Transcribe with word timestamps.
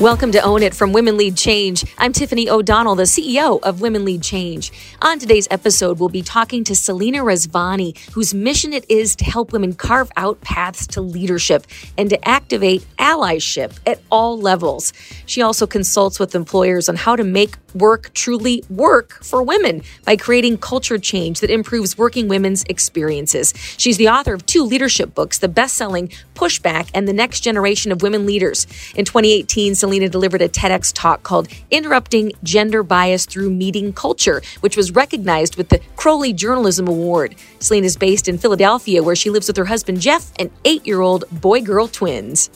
Welcome 0.00 0.30
to 0.30 0.40
Own 0.42 0.62
It 0.62 0.74
from 0.74 0.92
Women 0.92 1.16
Lead 1.16 1.36
Change. 1.36 1.84
I'm 1.98 2.12
Tiffany 2.12 2.48
O'Donnell, 2.48 2.94
the 2.94 3.02
CEO 3.02 3.60
of 3.64 3.80
Women 3.80 4.04
Lead 4.04 4.22
Change. 4.22 4.70
On 5.02 5.18
today's 5.18 5.48
episode, 5.50 5.98
we'll 5.98 6.08
be 6.08 6.22
talking 6.22 6.62
to 6.62 6.76
Selena 6.76 7.18
Rezvani, 7.18 7.98
whose 8.12 8.32
mission 8.32 8.72
it 8.72 8.88
is 8.88 9.16
to 9.16 9.24
help 9.24 9.52
women 9.52 9.74
carve 9.74 10.12
out 10.16 10.40
paths 10.40 10.86
to 10.86 11.00
leadership 11.00 11.66
and 11.96 12.08
to 12.10 12.28
activate 12.28 12.86
allyship 13.00 13.76
at 13.86 14.00
all 14.08 14.38
levels. 14.38 14.92
She 15.26 15.42
also 15.42 15.66
consults 15.66 16.20
with 16.20 16.32
employers 16.32 16.88
on 16.88 16.94
how 16.94 17.16
to 17.16 17.24
make 17.24 17.56
work 17.74 18.12
truly 18.14 18.62
work 18.70 19.22
for 19.24 19.42
women 19.42 19.82
by 20.04 20.16
creating 20.16 20.58
culture 20.58 20.98
change 20.98 21.40
that 21.40 21.50
improves 21.50 21.98
working 21.98 22.28
women's 22.28 22.62
experiences. 22.68 23.52
She's 23.76 23.96
the 23.96 24.08
author 24.08 24.32
of 24.32 24.46
two 24.46 24.62
leadership 24.62 25.14
books, 25.14 25.38
the 25.38 25.48
best-selling 25.48 26.12
Pushback 26.34 26.88
and 26.94 27.08
the 27.08 27.12
Next 27.12 27.40
Generation 27.40 27.90
of 27.90 28.00
Women 28.00 28.26
Leaders. 28.26 28.66
In 28.94 29.04
2018, 29.04 29.74
Selena 29.88 30.10
delivered 30.10 30.42
a 30.42 30.50
TEDx 30.50 30.92
talk 30.94 31.22
called 31.22 31.48
Interrupting 31.70 32.32
Gender 32.42 32.82
Bias 32.82 33.24
Through 33.24 33.48
Meeting 33.48 33.94
Culture, 33.94 34.42
which 34.60 34.76
was 34.76 34.90
recognized 34.90 35.56
with 35.56 35.70
the 35.70 35.78
Croly 35.96 36.34
Journalism 36.34 36.86
Award. 36.86 37.36
Selena 37.60 37.86
is 37.86 37.96
based 37.96 38.28
in 38.28 38.36
Philadelphia, 38.36 39.02
where 39.02 39.16
she 39.16 39.30
lives 39.30 39.46
with 39.46 39.56
her 39.56 39.64
husband 39.64 40.02
Geoff 40.02 40.30
and 40.38 40.50
eight 40.66 40.86
year 40.86 41.00
old 41.00 41.24
boy 41.40 41.62
girl 41.62 41.88
twins. 41.88 42.50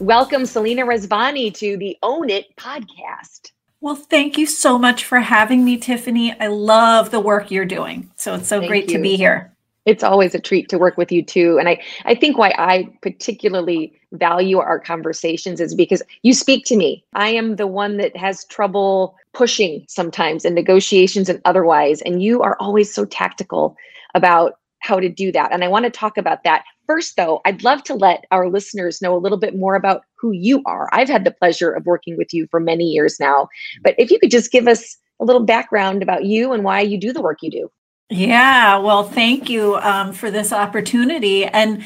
Welcome, 0.00 0.46
Selena 0.46 0.86
Rezvani, 0.86 1.52
to 1.56 1.76
the 1.76 1.98
Own 2.02 2.30
It 2.30 2.46
podcast. 2.56 3.52
Well, 3.82 3.94
thank 3.94 4.38
you 4.38 4.46
so 4.46 4.78
much 4.78 5.04
for 5.04 5.20
having 5.20 5.66
me, 5.66 5.76
Tiffany. 5.76 6.34
I 6.40 6.46
love 6.46 7.10
the 7.10 7.20
work 7.20 7.50
you're 7.50 7.66
doing. 7.66 8.10
So 8.16 8.36
it's 8.36 8.48
so 8.48 8.60
Thank 8.60 8.70
great 8.70 8.90
you. 8.90 8.96
to 8.96 9.02
be 9.02 9.16
here. 9.16 9.52
It's 9.84 10.04
always 10.04 10.34
a 10.34 10.40
treat 10.40 10.68
to 10.68 10.78
work 10.78 10.96
with 10.96 11.10
you 11.10 11.24
too. 11.24 11.58
And 11.58 11.68
I, 11.68 11.82
I 12.04 12.14
think 12.14 12.36
why 12.36 12.54
I 12.58 12.88
particularly 13.00 13.92
value 14.12 14.58
our 14.58 14.78
conversations 14.78 15.60
is 15.60 15.74
because 15.74 16.02
you 16.22 16.34
speak 16.34 16.64
to 16.66 16.76
me. 16.76 17.04
I 17.14 17.28
am 17.28 17.56
the 17.56 17.66
one 17.66 17.96
that 17.96 18.16
has 18.16 18.44
trouble 18.46 19.16
pushing 19.32 19.84
sometimes 19.88 20.44
in 20.44 20.54
negotiations 20.54 21.28
and 21.28 21.40
otherwise. 21.44 22.02
And 22.02 22.22
you 22.22 22.42
are 22.42 22.56
always 22.60 22.92
so 22.92 23.04
tactical 23.04 23.76
about 24.14 24.58
how 24.80 25.00
to 25.00 25.08
do 25.08 25.32
that. 25.32 25.52
And 25.52 25.64
I 25.64 25.68
want 25.68 25.84
to 25.84 25.90
talk 25.90 26.16
about 26.16 26.44
that. 26.44 26.64
First, 26.86 27.16
though, 27.16 27.40
I'd 27.44 27.64
love 27.64 27.82
to 27.84 27.94
let 27.94 28.24
our 28.30 28.48
listeners 28.48 29.02
know 29.02 29.14
a 29.14 29.18
little 29.18 29.38
bit 29.38 29.56
more 29.56 29.74
about 29.74 30.02
who 30.16 30.32
you 30.32 30.62
are. 30.66 30.88
I've 30.92 31.08
had 31.08 31.24
the 31.24 31.30
pleasure 31.30 31.70
of 31.70 31.86
working 31.86 32.16
with 32.16 32.32
you 32.32 32.46
for 32.50 32.60
many 32.60 32.84
years 32.84 33.18
now. 33.20 33.48
But 33.82 33.94
if 33.98 34.10
you 34.10 34.18
could 34.18 34.30
just 34.30 34.52
give 34.52 34.68
us 34.68 34.96
a 35.20 35.24
little 35.24 35.44
background 35.44 36.02
about 36.02 36.24
you 36.24 36.52
and 36.52 36.64
why 36.64 36.80
you 36.80 36.98
do 36.98 37.12
the 37.12 37.22
work 37.22 37.38
you 37.42 37.50
do. 37.50 37.70
Yeah, 38.10 38.78
well, 38.78 39.02
thank 39.04 39.50
you 39.50 39.76
um, 39.76 40.12
for 40.12 40.30
this 40.30 40.52
opportunity. 40.52 41.44
And, 41.44 41.84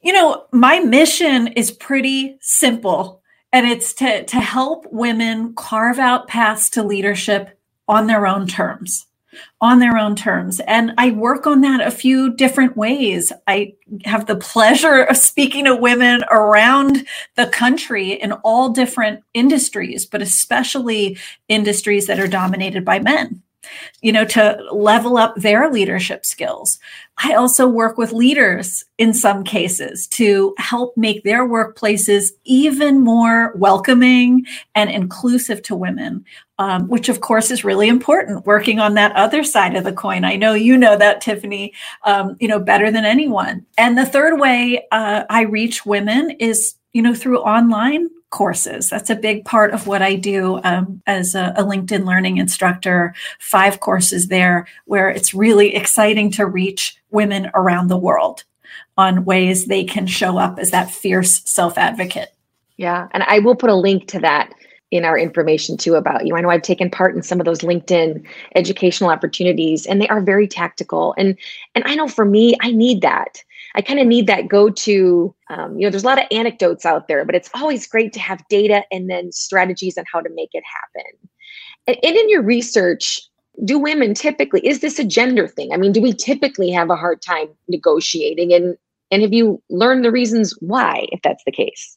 you 0.00 0.12
know, 0.12 0.46
my 0.50 0.78
mission 0.78 1.48
is 1.48 1.70
pretty 1.70 2.38
simple, 2.40 3.22
and 3.52 3.66
it's 3.66 3.92
to, 3.94 4.24
to 4.24 4.40
help 4.40 4.86
women 4.90 5.54
carve 5.54 5.98
out 5.98 6.26
paths 6.26 6.70
to 6.70 6.82
leadership 6.82 7.58
on 7.86 8.06
their 8.06 8.26
own 8.26 8.46
terms. 8.46 9.06
On 9.60 9.78
their 9.78 9.98
own 9.98 10.16
terms. 10.16 10.60
And 10.60 10.92
I 10.96 11.10
work 11.10 11.46
on 11.46 11.60
that 11.62 11.86
a 11.86 11.90
few 11.90 12.34
different 12.34 12.76
ways. 12.76 13.30
I 13.46 13.74
have 14.04 14.26
the 14.26 14.36
pleasure 14.36 15.02
of 15.02 15.16
speaking 15.18 15.66
to 15.66 15.76
women 15.76 16.22
around 16.30 17.06
the 17.36 17.46
country 17.46 18.12
in 18.12 18.32
all 18.32 18.70
different 18.70 19.22
industries, 19.34 20.06
but 20.06 20.22
especially 20.22 21.18
industries 21.48 22.06
that 22.06 22.20
are 22.20 22.28
dominated 22.28 22.84
by 22.84 23.00
men 23.00 23.42
you 24.00 24.12
know, 24.12 24.24
to 24.24 24.62
level 24.72 25.16
up 25.16 25.34
their 25.36 25.70
leadership 25.70 26.24
skills. 26.24 26.78
I 27.22 27.34
also 27.34 27.68
work 27.68 27.98
with 27.98 28.12
leaders 28.12 28.84
in 28.98 29.12
some 29.14 29.44
cases 29.44 30.06
to 30.08 30.54
help 30.58 30.96
make 30.96 31.22
their 31.22 31.46
workplaces 31.46 32.30
even 32.44 33.00
more 33.00 33.52
welcoming 33.54 34.46
and 34.74 34.90
inclusive 34.90 35.62
to 35.62 35.76
women, 35.76 36.24
um, 36.58 36.88
which 36.88 37.08
of 37.08 37.20
course 37.20 37.50
is 37.50 37.64
really 37.64 37.88
important. 37.88 38.46
Working 38.46 38.80
on 38.80 38.94
that 38.94 39.14
other 39.14 39.44
side 39.44 39.76
of 39.76 39.84
the 39.84 39.92
coin. 39.92 40.24
I 40.24 40.36
know 40.36 40.54
you 40.54 40.76
know 40.76 40.96
that, 40.96 41.20
Tiffany, 41.20 41.74
um, 42.04 42.36
you 42.40 42.48
know, 42.48 42.58
better 42.58 42.90
than 42.90 43.04
anyone. 43.04 43.66
And 43.78 43.96
the 43.96 44.06
third 44.06 44.40
way 44.40 44.86
uh, 44.90 45.24
I 45.28 45.42
reach 45.42 45.86
women 45.86 46.30
is, 46.32 46.74
you 46.92 47.02
know, 47.02 47.14
through 47.14 47.40
online 47.40 48.08
courses. 48.32 48.88
That's 48.88 49.10
a 49.10 49.14
big 49.14 49.44
part 49.44 49.72
of 49.72 49.86
what 49.86 50.02
I 50.02 50.16
do 50.16 50.58
um, 50.64 51.00
as 51.06 51.36
a, 51.36 51.54
a, 51.56 51.62
LinkedIn 51.62 52.04
learning 52.04 52.38
instructor. 52.38 53.14
Five 53.38 53.78
courses 53.78 54.26
there 54.26 54.66
where 54.86 55.08
it's 55.08 55.32
really 55.32 55.76
exciting 55.76 56.32
to 56.32 56.46
reach 56.46 56.96
women 57.10 57.50
around 57.54 57.86
the 57.86 57.96
world 57.96 58.42
on 58.96 59.24
ways 59.24 59.66
they 59.66 59.84
can 59.84 60.06
show 60.06 60.38
up 60.38 60.58
as 60.58 60.72
that 60.72 60.90
fierce 60.90 61.42
self 61.48 61.78
advocate. 61.78 62.34
Yeah. 62.76 63.06
And 63.12 63.22
I 63.22 63.38
will 63.38 63.54
put 63.54 63.70
a 63.70 63.74
link 63.76 64.08
to 64.08 64.18
that 64.20 64.52
in 64.92 65.06
our 65.06 65.18
information 65.18 65.76
too 65.76 65.94
about 65.94 66.26
you. 66.26 66.36
I 66.36 66.42
know 66.42 66.50
I've 66.50 66.62
taken 66.62 66.90
part 66.90 67.16
in 67.16 67.22
some 67.22 67.40
of 67.40 67.46
those 67.46 67.60
LinkedIn 67.60 68.24
educational 68.54 69.10
opportunities 69.10 69.86
and 69.86 70.00
they 70.00 70.08
are 70.08 70.20
very 70.20 70.46
tactical. 70.46 71.14
And 71.16 71.36
and 71.74 71.82
I 71.86 71.94
know 71.94 72.06
for 72.06 72.26
me, 72.26 72.54
I 72.60 72.70
need 72.70 73.00
that. 73.00 73.42
I 73.74 73.80
kind 73.80 73.98
of 73.98 74.06
need 74.06 74.26
that 74.26 74.48
go 74.48 74.68
to, 74.68 75.34
um, 75.48 75.78
you 75.78 75.86
know, 75.86 75.90
there's 75.90 76.04
a 76.04 76.06
lot 76.06 76.18
of 76.18 76.26
anecdotes 76.30 76.84
out 76.84 77.08
there, 77.08 77.24
but 77.24 77.34
it's 77.34 77.48
always 77.54 77.86
great 77.86 78.12
to 78.12 78.20
have 78.20 78.46
data 78.48 78.84
and 78.92 79.08
then 79.08 79.32
strategies 79.32 79.96
on 79.96 80.04
how 80.12 80.20
to 80.20 80.28
make 80.34 80.50
it 80.52 80.62
happen. 80.64 81.28
And, 81.86 81.96
and 82.02 82.16
in 82.16 82.28
your 82.28 82.42
research, 82.42 83.22
do 83.64 83.78
women 83.78 84.12
typically, 84.12 84.60
is 84.66 84.80
this 84.80 84.98
a 84.98 85.04
gender 85.04 85.48
thing? 85.48 85.72
I 85.72 85.78
mean, 85.78 85.92
do 85.92 86.02
we 86.02 86.12
typically 86.12 86.70
have 86.70 86.90
a 86.90 86.96
hard 86.96 87.22
time 87.22 87.48
negotiating? 87.66 88.52
And, 88.52 88.76
and 89.10 89.22
have 89.22 89.32
you 89.32 89.62
learned 89.70 90.04
the 90.04 90.12
reasons 90.12 90.54
why, 90.60 91.06
if 91.10 91.22
that's 91.22 91.44
the 91.44 91.52
case? 91.52 91.96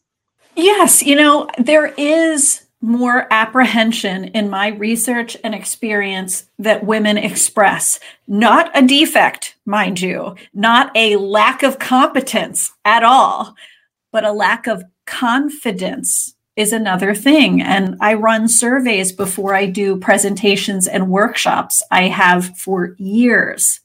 Yes, 0.56 1.04
you 1.04 1.16
know, 1.16 1.50
there 1.58 1.88
is 1.98 2.65
more 2.86 3.26
apprehension 3.32 4.26
in 4.26 4.48
my 4.48 4.68
research 4.68 5.36
and 5.44 5.56
experience 5.56 6.46
that 6.60 6.86
women 6.86 7.18
express. 7.18 8.00
Not 8.28 8.70
a 8.78 8.86
defect, 8.86 9.56
mind 9.66 10.00
you, 10.00 10.36
not 10.54 10.92
a 10.96 11.16
lack 11.16 11.64
of 11.64 11.80
competence 11.80 12.72
at 12.86 13.04
all, 13.04 13.56
but 14.12 14.24
a 14.24 14.32
lack 14.32 14.68
of 14.68 14.84
confidence 15.08 16.36
is 16.56 16.72
another 16.72 17.16
thing. 17.16 17.60
And 17.60 17.98
I 18.02 18.14
run 18.14 18.48
surveys 18.48 19.12
before 19.12 19.56
I 19.56 19.66
do 19.66 19.98
presentations 19.98 20.88
and 20.88 21.10
workshops. 21.10 21.82
I 21.90 22.04
have 22.04 22.56
for 22.56 22.96
years. 23.00 23.82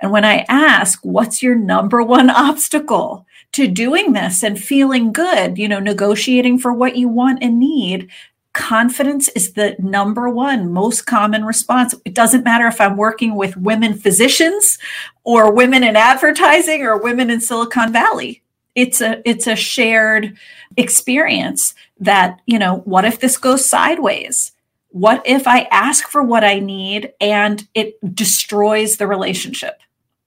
And 0.00 0.10
when 0.10 0.24
I 0.24 0.44
ask, 0.48 0.98
what's 1.02 1.40
your 1.40 1.54
number 1.54 2.02
one 2.02 2.30
obstacle 2.30 3.26
to 3.52 3.66
doing 3.66 4.12
this 4.12 4.42
and 4.42 4.60
feeling 4.60 5.12
good, 5.12 5.58
you 5.58 5.68
know, 5.68 5.80
negotiating 5.80 6.58
for 6.58 6.72
what 6.72 6.96
you 6.96 7.08
want 7.08 7.42
and 7.42 7.58
need, 7.58 8.08
confidence 8.52 9.28
is 9.30 9.52
the 9.52 9.76
number 9.78 10.28
one 10.28 10.72
most 10.72 11.06
common 11.06 11.44
response. 11.44 11.94
It 12.04 12.14
doesn't 12.14 12.44
matter 12.44 12.66
if 12.66 12.80
I'm 12.80 12.96
working 12.96 13.36
with 13.36 13.56
women 13.56 13.94
physicians 13.94 14.78
or 15.24 15.52
women 15.52 15.84
in 15.84 15.96
advertising 15.96 16.82
or 16.82 16.96
women 16.96 17.30
in 17.30 17.40
Silicon 17.40 17.92
Valley. 17.92 18.42
It's 18.74 19.00
a 19.00 19.20
it's 19.28 19.46
a 19.46 19.56
shared 19.56 20.36
experience 20.76 21.74
that, 21.98 22.40
you 22.46 22.58
know, 22.58 22.78
what 22.78 23.04
if 23.04 23.20
this 23.20 23.36
goes 23.36 23.68
sideways? 23.68 24.52
What 24.90 25.22
if 25.24 25.46
I 25.46 25.68
ask 25.70 26.08
for 26.08 26.22
what 26.22 26.44
I 26.44 26.58
need 26.58 27.12
and 27.20 27.66
it 27.74 27.98
destroys 28.14 28.96
the 28.96 29.06
relationship? 29.06 29.78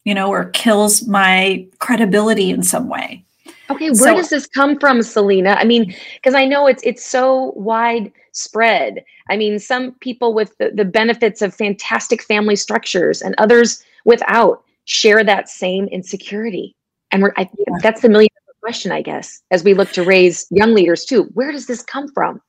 You 0.06 0.14
know, 0.14 0.30
or 0.30 0.46
kills 0.50 1.08
my 1.08 1.66
credibility 1.80 2.52
in 2.52 2.64
some 2.64 2.90
way. 2.90 3.24
Okay, 3.76 3.90
where 3.90 3.96
so, 3.96 4.16
does 4.16 4.30
this 4.30 4.48
come 4.48 4.80
from, 4.80 5.02
Selena? 5.02 5.52
I 5.52 5.66
mean, 5.66 5.96
because 6.16 6.34
I 6.34 6.46
know 6.46 6.68
it's 6.68 6.84
it's 6.84 7.06
so 7.06 7.54
widespread. 7.56 9.04
I 9.30 9.38
mean, 9.38 9.60
some 9.60 9.94
people 9.94 10.34
with 10.34 10.58
the, 10.58 10.72
the 10.72 10.86
benefits 10.86 11.42
of 11.42 11.54
fantastic 11.54 12.24
family 12.24 12.56
structures 12.56 13.22
and 13.22 13.36
others 13.38 13.84
without 14.06 14.64
share 14.86 15.24
that 15.24 15.50
same 15.50 15.88
insecurity. 15.88 16.76
And 17.12 17.22
we're 17.22 17.34
I, 17.38 17.50
that's 17.82 18.02
the 18.02 18.10
million 18.10 18.30
question, 18.62 18.92
I 18.92 19.02
guess, 19.02 19.42
as 19.52 19.64
we 19.64 19.74
look 19.74 19.92
to 19.92 20.04
raise 20.04 20.48
young 20.50 20.74
leaders 20.74 21.04
too. 21.04 21.24
Where 21.34 21.52
does 21.52 21.68
this 21.68 21.84
come 21.84 22.08
from? 22.14 22.42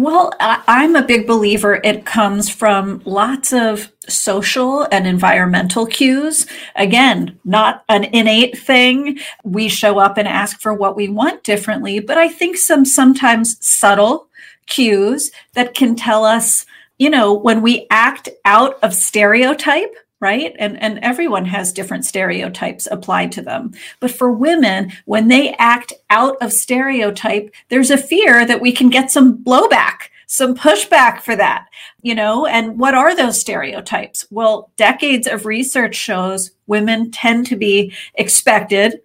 Well, 0.00 0.32
I'm 0.38 0.94
a 0.94 1.02
big 1.02 1.26
believer 1.26 1.80
it 1.82 2.06
comes 2.06 2.48
from 2.48 3.02
lots 3.04 3.52
of 3.52 3.90
social 4.08 4.86
and 4.92 5.08
environmental 5.08 5.86
cues. 5.86 6.46
Again, 6.76 7.36
not 7.44 7.82
an 7.88 8.04
innate 8.04 8.56
thing. 8.56 9.18
We 9.42 9.68
show 9.68 9.98
up 9.98 10.16
and 10.16 10.28
ask 10.28 10.60
for 10.60 10.72
what 10.72 10.94
we 10.94 11.08
want 11.08 11.42
differently, 11.42 11.98
but 11.98 12.16
I 12.16 12.28
think 12.28 12.58
some 12.58 12.84
sometimes 12.84 13.56
subtle 13.58 14.28
cues 14.68 15.32
that 15.54 15.74
can 15.74 15.96
tell 15.96 16.24
us, 16.24 16.64
you 16.98 17.10
know, 17.10 17.34
when 17.34 17.60
we 17.60 17.88
act 17.90 18.28
out 18.44 18.78
of 18.84 18.94
stereotype, 18.94 19.96
right? 20.20 20.54
And 20.58 20.80
and 20.82 20.98
everyone 21.00 21.44
has 21.46 21.72
different 21.72 22.04
stereotypes 22.04 22.88
applied 22.90 23.32
to 23.32 23.42
them. 23.42 23.72
But 24.00 24.10
for 24.10 24.30
women 24.32 24.92
when 25.04 25.28
they 25.28 25.54
act 25.58 25.92
out 26.10 26.36
of 26.40 26.52
stereotype 26.52 27.54
there's 27.68 27.90
a 27.90 27.98
fear 27.98 28.44
that 28.44 28.60
we 28.60 28.72
can 28.72 28.90
get 28.90 29.10
some 29.10 29.38
blowback 29.38 30.10
some 30.26 30.54
pushback 30.54 31.20
for 31.20 31.34
that 31.36 31.66
you 32.02 32.14
know? 32.14 32.46
And 32.46 32.78
what 32.78 32.94
are 32.94 33.14
those 33.14 33.40
stereotypes? 33.40 34.26
Well 34.30 34.70
decades 34.76 35.26
of 35.26 35.46
research 35.46 35.94
shows 35.94 36.52
women 36.66 37.10
tend 37.10 37.46
to 37.46 37.56
be 37.56 37.92
expected 38.14 39.00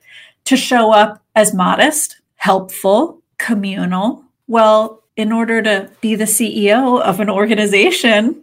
to 0.45 0.57
show 0.57 0.91
up 0.91 1.21
as 1.35 1.53
modest 1.53 2.17
helpful 2.35 3.21
communal. 3.37 4.23
Well, 4.47 5.01
in 5.15 5.31
order 5.31 5.61
to 5.61 5.89
be 6.01 6.15
the 6.15 6.25
CEO 6.25 7.01
of 7.01 7.19
an 7.19 7.29
organization, 7.29 8.42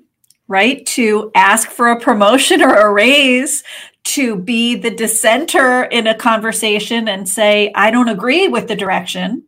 right, 0.51 0.85
to 0.85 1.31
ask 1.35 1.71
for 1.71 1.91
a 1.91 2.01
promotion 2.01 2.61
or 2.61 2.75
a 2.75 2.93
raise, 2.93 3.63
to 4.03 4.37
be 4.37 4.75
the 4.75 4.91
dissenter 4.91 5.85
in 5.85 6.07
a 6.07 6.15
conversation 6.15 7.09
and 7.09 7.29
say, 7.29 7.73
I 7.75 7.91
don't 7.91 8.09
agree 8.09 8.49
with 8.49 8.67
the 8.67 8.75
direction, 8.77 9.45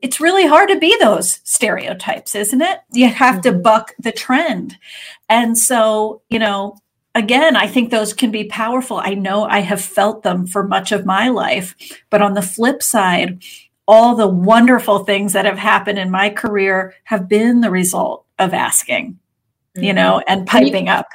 it's 0.00 0.20
really 0.20 0.46
hard 0.46 0.68
to 0.70 0.78
be 0.78 0.96
those 0.98 1.40
stereotypes, 1.44 2.34
isn't 2.34 2.62
it? 2.62 2.80
You 2.92 3.08
have 3.08 3.40
to 3.42 3.50
mm-hmm. 3.50 3.62
buck 3.62 3.94
the 3.98 4.12
trend. 4.12 4.78
And 5.28 5.58
so, 5.58 6.22
you 6.30 6.38
know, 6.38 6.78
again, 7.14 7.56
I 7.56 7.66
think 7.66 7.90
those 7.90 8.12
can 8.12 8.30
be 8.30 8.44
powerful. 8.44 8.98
I 8.98 9.14
know 9.14 9.44
I 9.44 9.60
have 9.60 9.80
felt 9.80 10.22
them 10.22 10.46
for 10.46 10.66
much 10.66 10.92
of 10.92 11.06
my 11.06 11.28
life. 11.28 11.74
But 12.10 12.22
on 12.22 12.34
the 12.34 12.42
flip 12.42 12.82
side, 12.82 13.42
all 13.88 14.14
the 14.14 14.28
wonderful 14.28 15.00
things 15.00 15.32
that 15.32 15.44
have 15.44 15.58
happened 15.58 15.98
in 15.98 16.10
my 16.10 16.30
career 16.30 16.94
have 17.04 17.28
been 17.28 17.60
the 17.60 17.70
result 17.70 18.24
of 18.38 18.52
asking, 18.52 19.18
mm-hmm. 19.76 19.84
you 19.84 19.92
know, 19.92 20.22
and 20.26 20.46
piping 20.46 20.86
you, 20.86 20.92
up. 20.92 21.06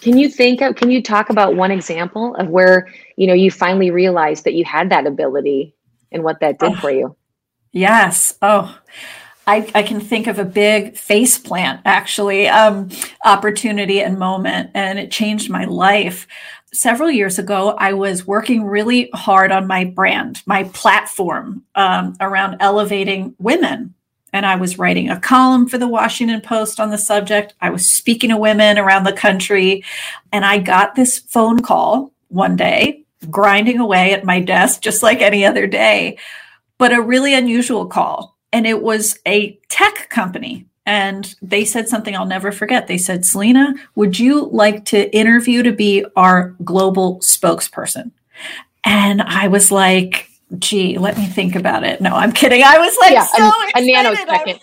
Can 0.00 0.16
you 0.16 0.28
think 0.28 0.62
of, 0.62 0.76
can 0.76 0.90
you 0.90 1.02
talk 1.02 1.30
about 1.30 1.56
one 1.56 1.70
example 1.70 2.34
of 2.36 2.48
where, 2.48 2.88
you 3.16 3.26
know, 3.26 3.34
you 3.34 3.50
finally 3.50 3.90
realized 3.90 4.44
that 4.44 4.54
you 4.54 4.64
had 4.64 4.90
that 4.90 5.06
ability 5.06 5.74
and 6.10 6.24
what 6.24 6.40
that 6.40 6.58
did 6.58 6.72
oh, 6.72 6.76
for 6.76 6.90
you? 6.90 7.16
Yes. 7.72 8.36
Oh, 8.42 8.76
I, 9.46 9.70
I, 9.74 9.82
can 9.82 10.00
think 10.00 10.26
of 10.26 10.38
a 10.38 10.44
big 10.44 10.96
face 10.96 11.38
plant 11.38 11.80
actually 11.84 12.48
um, 12.48 12.88
opportunity 13.24 14.00
and 14.00 14.18
moment, 14.18 14.70
and 14.74 14.98
it 14.98 15.10
changed 15.10 15.50
my 15.50 15.64
life. 15.64 16.26
Several 16.72 17.10
years 17.10 17.38
ago, 17.38 17.70
I 17.70 17.94
was 17.94 18.26
working 18.26 18.64
really 18.64 19.10
hard 19.12 19.50
on 19.50 19.66
my 19.66 19.84
brand, 19.84 20.40
my 20.46 20.64
platform 20.64 21.64
um, 21.74 22.16
around 22.20 22.58
elevating 22.60 23.34
women. 23.38 23.94
And 24.32 24.46
I 24.46 24.56
was 24.56 24.78
writing 24.78 25.10
a 25.10 25.20
column 25.20 25.68
for 25.68 25.78
the 25.78 25.88
Washington 25.88 26.40
Post 26.40 26.78
on 26.78 26.90
the 26.90 26.98
subject. 26.98 27.54
I 27.60 27.70
was 27.70 27.86
speaking 27.86 28.30
to 28.30 28.36
women 28.36 28.78
around 28.78 29.04
the 29.04 29.12
country. 29.12 29.84
And 30.32 30.44
I 30.44 30.58
got 30.58 30.94
this 30.94 31.18
phone 31.18 31.60
call 31.60 32.12
one 32.28 32.56
day, 32.56 33.04
grinding 33.30 33.78
away 33.78 34.12
at 34.12 34.24
my 34.24 34.40
desk, 34.40 34.82
just 34.82 35.02
like 35.02 35.20
any 35.20 35.44
other 35.44 35.66
day, 35.66 36.18
but 36.78 36.92
a 36.92 37.02
really 37.02 37.34
unusual 37.34 37.86
call 37.86 38.36
and 38.52 38.66
it 38.66 38.82
was 38.82 39.18
a 39.26 39.58
tech 39.68 40.08
company. 40.10 40.66
And 40.86 41.34
they 41.40 41.64
said 41.64 41.88
something 41.88 42.16
I'll 42.16 42.26
never 42.26 42.50
forget. 42.50 42.86
They 42.86 42.98
said, 42.98 43.24
Selena, 43.24 43.74
would 43.94 44.18
you 44.18 44.46
like 44.46 44.84
to 44.86 45.14
interview 45.14 45.62
to 45.62 45.72
be 45.72 46.04
our 46.16 46.56
global 46.64 47.20
spokesperson? 47.20 48.10
And 48.82 49.22
I 49.22 49.48
was 49.48 49.70
like, 49.70 50.29
gee, 50.58 50.98
let 50.98 51.16
me 51.16 51.26
think 51.26 51.54
about 51.54 51.84
it. 51.84 52.00
No, 52.00 52.14
I'm 52.14 52.32
kidding. 52.32 52.62
I 52.62 52.78
was 52.78 52.96
like, 53.00 53.12
yeah, 53.12 53.24
so 53.24 53.44
a, 53.44 53.70
a 53.76 53.80
nanosecond. 53.80 54.60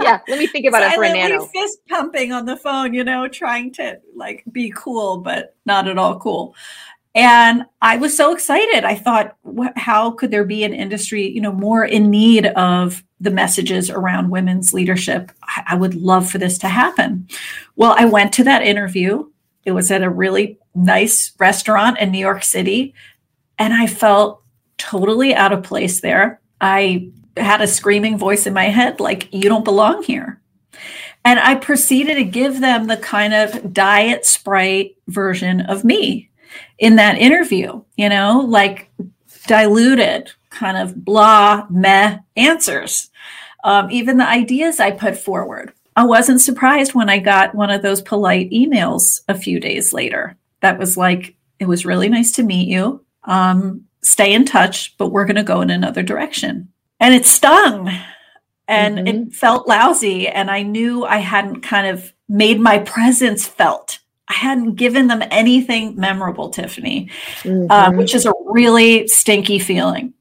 yeah, 0.00 0.20
let 0.28 0.38
me 0.38 0.46
think 0.46 0.66
about 0.66 0.82
it 0.82 0.92
for 0.94 1.04
a 1.04 1.12
nano. 1.12 1.46
Fist 1.46 1.78
pumping 1.88 2.32
on 2.32 2.44
the 2.44 2.56
phone, 2.56 2.94
you 2.94 3.04
know, 3.04 3.28
trying 3.28 3.72
to 3.74 3.98
like 4.14 4.44
be 4.52 4.72
cool, 4.74 5.18
but 5.18 5.54
not 5.64 5.88
at 5.88 5.98
all 5.98 6.18
cool. 6.18 6.54
And 7.14 7.64
I 7.80 7.96
was 7.96 8.14
so 8.14 8.34
excited. 8.34 8.84
I 8.84 8.94
thought, 8.94 9.36
how 9.76 10.10
could 10.10 10.30
there 10.30 10.44
be 10.44 10.64
an 10.64 10.74
industry, 10.74 11.26
you 11.26 11.40
know, 11.40 11.52
more 11.52 11.82
in 11.82 12.10
need 12.10 12.44
of 12.44 13.02
the 13.20 13.30
messages 13.30 13.88
around 13.88 14.28
women's 14.28 14.74
leadership? 14.74 15.32
I 15.66 15.76
would 15.76 15.94
love 15.94 16.28
for 16.30 16.36
this 16.36 16.58
to 16.58 16.68
happen. 16.68 17.26
Well, 17.74 17.94
I 17.96 18.04
went 18.04 18.34
to 18.34 18.44
that 18.44 18.60
interview. 18.60 19.30
It 19.64 19.72
was 19.72 19.90
at 19.90 20.02
a 20.02 20.10
really 20.10 20.58
nice 20.74 21.32
restaurant 21.38 21.98
in 21.98 22.10
New 22.10 22.18
York 22.18 22.44
City, 22.44 22.92
and 23.58 23.72
I 23.72 23.86
felt 23.86 24.42
totally 24.90 25.34
out 25.34 25.52
of 25.52 25.62
place 25.62 26.00
there. 26.00 26.40
I 26.60 27.10
had 27.36 27.60
a 27.60 27.66
screaming 27.66 28.18
voice 28.18 28.46
in 28.46 28.54
my 28.54 28.64
head, 28.64 29.00
like, 29.00 29.32
you 29.32 29.48
don't 29.48 29.64
belong 29.64 30.02
here. 30.02 30.40
And 31.24 31.40
I 31.40 31.56
proceeded 31.56 32.14
to 32.14 32.24
give 32.24 32.60
them 32.60 32.86
the 32.86 32.96
kind 32.96 33.34
of 33.34 33.72
diet 33.72 34.24
sprite 34.24 34.96
version 35.08 35.60
of 35.62 35.84
me 35.84 36.30
in 36.78 36.96
that 36.96 37.18
interview, 37.18 37.82
you 37.96 38.08
know, 38.08 38.46
like 38.48 38.90
diluted, 39.48 40.30
kind 40.50 40.76
of 40.76 41.04
blah, 41.04 41.66
meh 41.68 42.18
answers. 42.36 43.10
Um, 43.64 43.90
even 43.90 44.18
the 44.18 44.28
ideas 44.28 44.78
I 44.78 44.92
put 44.92 45.16
forward. 45.16 45.72
I 45.96 46.04
wasn't 46.04 46.40
surprised 46.40 46.94
when 46.94 47.08
I 47.08 47.18
got 47.18 47.54
one 47.54 47.70
of 47.70 47.82
those 47.82 48.02
polite 48.02 48.50
emails 48.52 49.22
a 49.28 49.34
few 49.34 49.58
days 49.58 49.92
later. 49.92 50.36
That 50.60 50.78
was 50.78 50.96
like, 50.96 51.34
it 51.58 51.66
was 51.66 51.86
really 51.86 52.08
nice 52.08 52.30
to 52.32 52.44
meet 52.44 52.68
you. 52.68 53.04
Um, 53.24 53.85
stay 54.06 54.32
in 54.32 54.44
touch, 54.44 54.96
but 54.98 55.08
we're 55.08 55.24
going 55.24 55.36
to 55.36 55.42
go 55.42 55.60
in 55.60 55.70
another 55.70 56.02
direction. 56.02 56.68
And 57.00 57.14
it 57.14 57.26
stung 57.26 57.90
and 58.68 58.98
mm-hmm. 58.98 59.06
it 59.06 59.34
felt 59.34 59.68
lousy. 59.68 60.28
And 60.28 60.50
I 60.50 60.62
knew 60.62 61.04
I 61.04 61.18
hadn't 61.18 61.60
kind 61.60 61.86
of 61.86 62.12
made 62.28 62.60
my 62.60 62.78
presence 62.78 63.46
felt 63.46 63.98
I 64.28 64.34
hadn't 64.34 64.74
given 64.74 65.06
them 65.06 65.22
anything 65.30 65.96
memorable, 65.96 66.50
Tiffany, 66.50 67.10
uh, 67.44 67.48
mm-hmm. 67.48 67.70
uh, 67.70 67.92
which 67.92 68.14
is 68.14 68.26
a 68.26 68.32
really 68.44 69.06
stinky 69.06 69.58
feeling. 69.58 70.14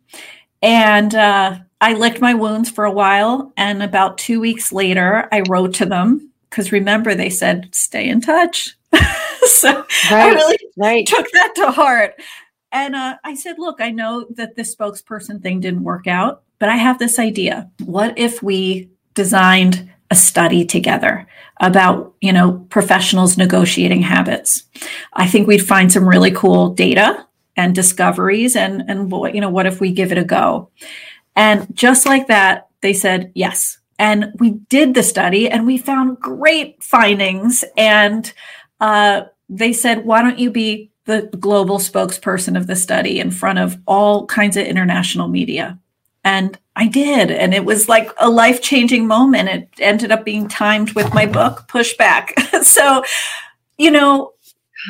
And 0.61 1.15
uh, 1.15 1.57
I 1.81 1.93
licked 1.93 2.21
my 2.21 2.33
wounds 2.33 2.69
for 2.69 2.85
a 2.85 2.91
while. 2.91 3.51
And 3.57 3.81
about 3.81 4.17
two 4.17 4.39
weeks 4.39 4.71
later, 4.71 5.27
I 5.31 5.41
wrote 5.49 5.73
to 5.75 5.85
them 5.85 6.31
because 6.49 6.71
remember, 6.71 7.15
they 7.15 7.29
said, 7.29 7.73
stay 7.73 8.07
in 8.07 8.21
touch. 8.21 8.77
so 9.45 9.73
right, 9.73 9.85
I 10.11 10.29
really 10.33 10.57
right. 10.77 11.05
took 11.05 11.29
that 11.31 11.53
to 11.55 11.71
heart. 11.71 12.15
And 12.75 12.93
uh, 12.93 13.15
I 13.23 13.35
said, 13.35 13.57
look, 13.57 13.79
I 13.79 13.89
know 13.89 14.25
that 14.31 14.57
the 14.57 14.63
spokesperson 14.63 15.41
thing 15.41 15.61
didn't 15.61 15.85
work 15.85 16.07
out, 16.07 16.43
but 16.59 16.67
I 16.67 16.75
have 16.75 16.99
this 16.99 17.19
idea. 17.19 17.71
What 17.85 18.19
if 18.19 18.43
we 18.43 18.89
designed 19.13 19.89
a 20.11 20.15
study 20.15 20.65
together 20.65 21.25
about 21.61 22.13
you 22.19 22.33
know 22.33 22.67
professionals 22.69 23.37
negotiating 23.37 24.01
habits? 24.01 24.63
I 25.13 25.25
think 25.25 25.47
we'd 25.47 25.65
find 25.65 25.89
some 25.89 26.07
really 26.07 26.31
cool 26.31 26.71
data 26.71 27.25
and 27.55 27.73
discoveries 27.73 28.57
and 28.57 28.83
and 28.89 29.09
what 29.09 29.33
you 29.33 29.39
know 29.39 29.49
what 29.49 29.67
if 29.67 29.79
we 29.79 29.93
give 29.93 30.11
it 30.11 30.17
a 30.17 30.25
go? 30.25 30.69
And 31.33 31.73
just 31.73 32.05
like 32.05 32.27
that 32.27 32.67
they 32.81 32.91
said 32.91 33.31
yes. 33.35 33.77
And 33.97 34.33
we 34.37 34.51
did 34.51 34.95
the 34.95 35.03
study 35.03 35.49
and 35.49 35.65
we 35.65 35.77
found 35.77 36.19
great 36.19 36.83
findings 36.83 37.63
and 37.77 38.33
uh, 38.81 39.21
they 39.47 39.71
said 39.71 40.03
why 40.03 40.21
don't 40.21 40.39
you 40.39 40.51
be 40.51 40.91
the 41.05 41.29
global 41.39 41.77
spokesperson 41.77 42.57
of 42.57 42.67
the 42.67 42.75
study 42.75 43.19
in 43.19 43.31
front 43.31 43.59
of 43.59 43.77
all 43.87 44.25
kinds 44.25 44.57
of 44.57 44.65
international 44.65 45.27
media 45.27 45.79
and 46.25 46.57
I 46.75 46.87
did. 46.87 47.31
And 47.31 47.53
it 47.53 47.63
was 47.63 47.87
like 47.87 48.11
a 48.17 48.29
life 48.29 48.61
changing 48.61 49.07
moment. 49.07 49.47
It 49.47 49.69
ended 49.79 50.11
up 50.11 50.25
being 50.25 50.49
timed 50.49 50.91
with 50.93 51.13
my 51.13 51.27
book, 51.27 51.67
Pushback. 51.69 52.37
so, 52.63 53.03
you 53.77 53.91
know, 53.91 54.33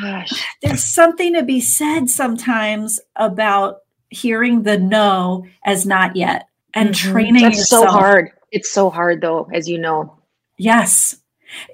Gosh. 0.00 0.44
there's 0.62 0.82
something 0.82 1.34
to 1.34 1.42
be 1.42 1.60
said 1.60 2.08
sometimes 2.08 2.98
about 3.14 3.80
hearing 4.08 4.62
the 4.62 4.78
no 4.78 5.46
as 5.64 5.84
not 5.84 6.16
yet 6.16 6.48
and 6.74 6.90
mm-hmm. 6.90 7.12
training 7.12 7.42
That's 7.42 7.58
yourself. 7.58 7.84
so 7.84 7.92
hard. 7.92 8.30
It's 8.50 8.72
so 8.72 8.88
hard 8.88 9.20
though, 9.20 9.46
as 9.52 9.68
you 9.68 9.78
know. 9.78 10.16
Yes, 10.56 11.16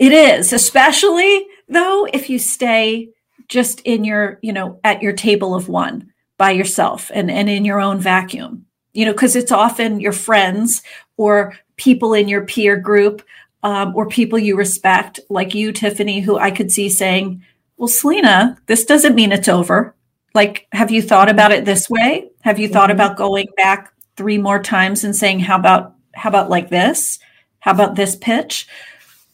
it 0.00 0.12
is. 0.12 0.52
Especially 0.52 1.46
though, 1.68 2.06
if 2.12 2.28
you 2.28 2.40
stay 2.40 3.10
just 3.52 3.80
in 3.80 4.04
your, 4.04 4.38
you 4.42 4.52
know, 4.52 4.80
at 4.82 5.02
your 5.02 5.12
table 5.12 5.54
of 5.54 5.68
one 5.68 6.12
by 6.38 6.50
yourself 6.50 7.10
and, 7.14 7.30
and 7.30 7.48
in 7.48 7.64
your 7.64 7.80
own 7.80 8.00
vacuum 8.00 8.66
you 8.92 9.06
know, 9.06 9.12
because 9.12 9.36
it's 9.36 9.52
often 9.52 10.00
your 10.00 10.12
friends 10.12 10.82
or 11.16 11.54
people 11.76 12.14
in 12.14 12.28
your 12.28 12.44
peer 12.44 12.76
group 12.76 13.22
um, 13.62 13.94
or 13.94 14.08
people 14.08 14.38
you 14.38 14.56
respect, 14.56 15.20
like 15.28 15.54
you, 15.54 15.72
Tiffany, 15.72 16.20
who 16.20 16.38
I 16.38 16.50
could 16.50 16.70
see 16.70 16.88
saying, 16.88 17.42
Well, 17.76 17.88
Selena, 17.88 18.58
this 18.66 18.84
doesn't 18.84 19.14
mean 19.14 19.32
it's 19.32 19.48
over. 19.48 19.94
Like, 20.34 20.66
have 20.72 20.90
you 20.90 21.02
thought 21.02 21.28
about 21.28 21.52
it 21.52 21.64
this 21.64 21.88
way? 21.88 22.30
Have 22.40 22.58
you 22.58 22.68
thought 22.68 22.90
mm-hmm. 22.90 23.00
about 23.00 23.16
going 23.16 23.46
back 23.56 23.92
three 24.16 24.38
more 24.38 24.62
times 24.62 25.04
and 25.04 25.14
saying, 25.14 25.40
How 25.40 25.58
about, 25.58 25.94
how 26.14 26.28
about 26.28 26.50
like 26.50 26.68
this? 26.68 27.18
How 27.60 27.70
about 27.72 27.94
this 27.94 28.16
pitch? 28.16 28.66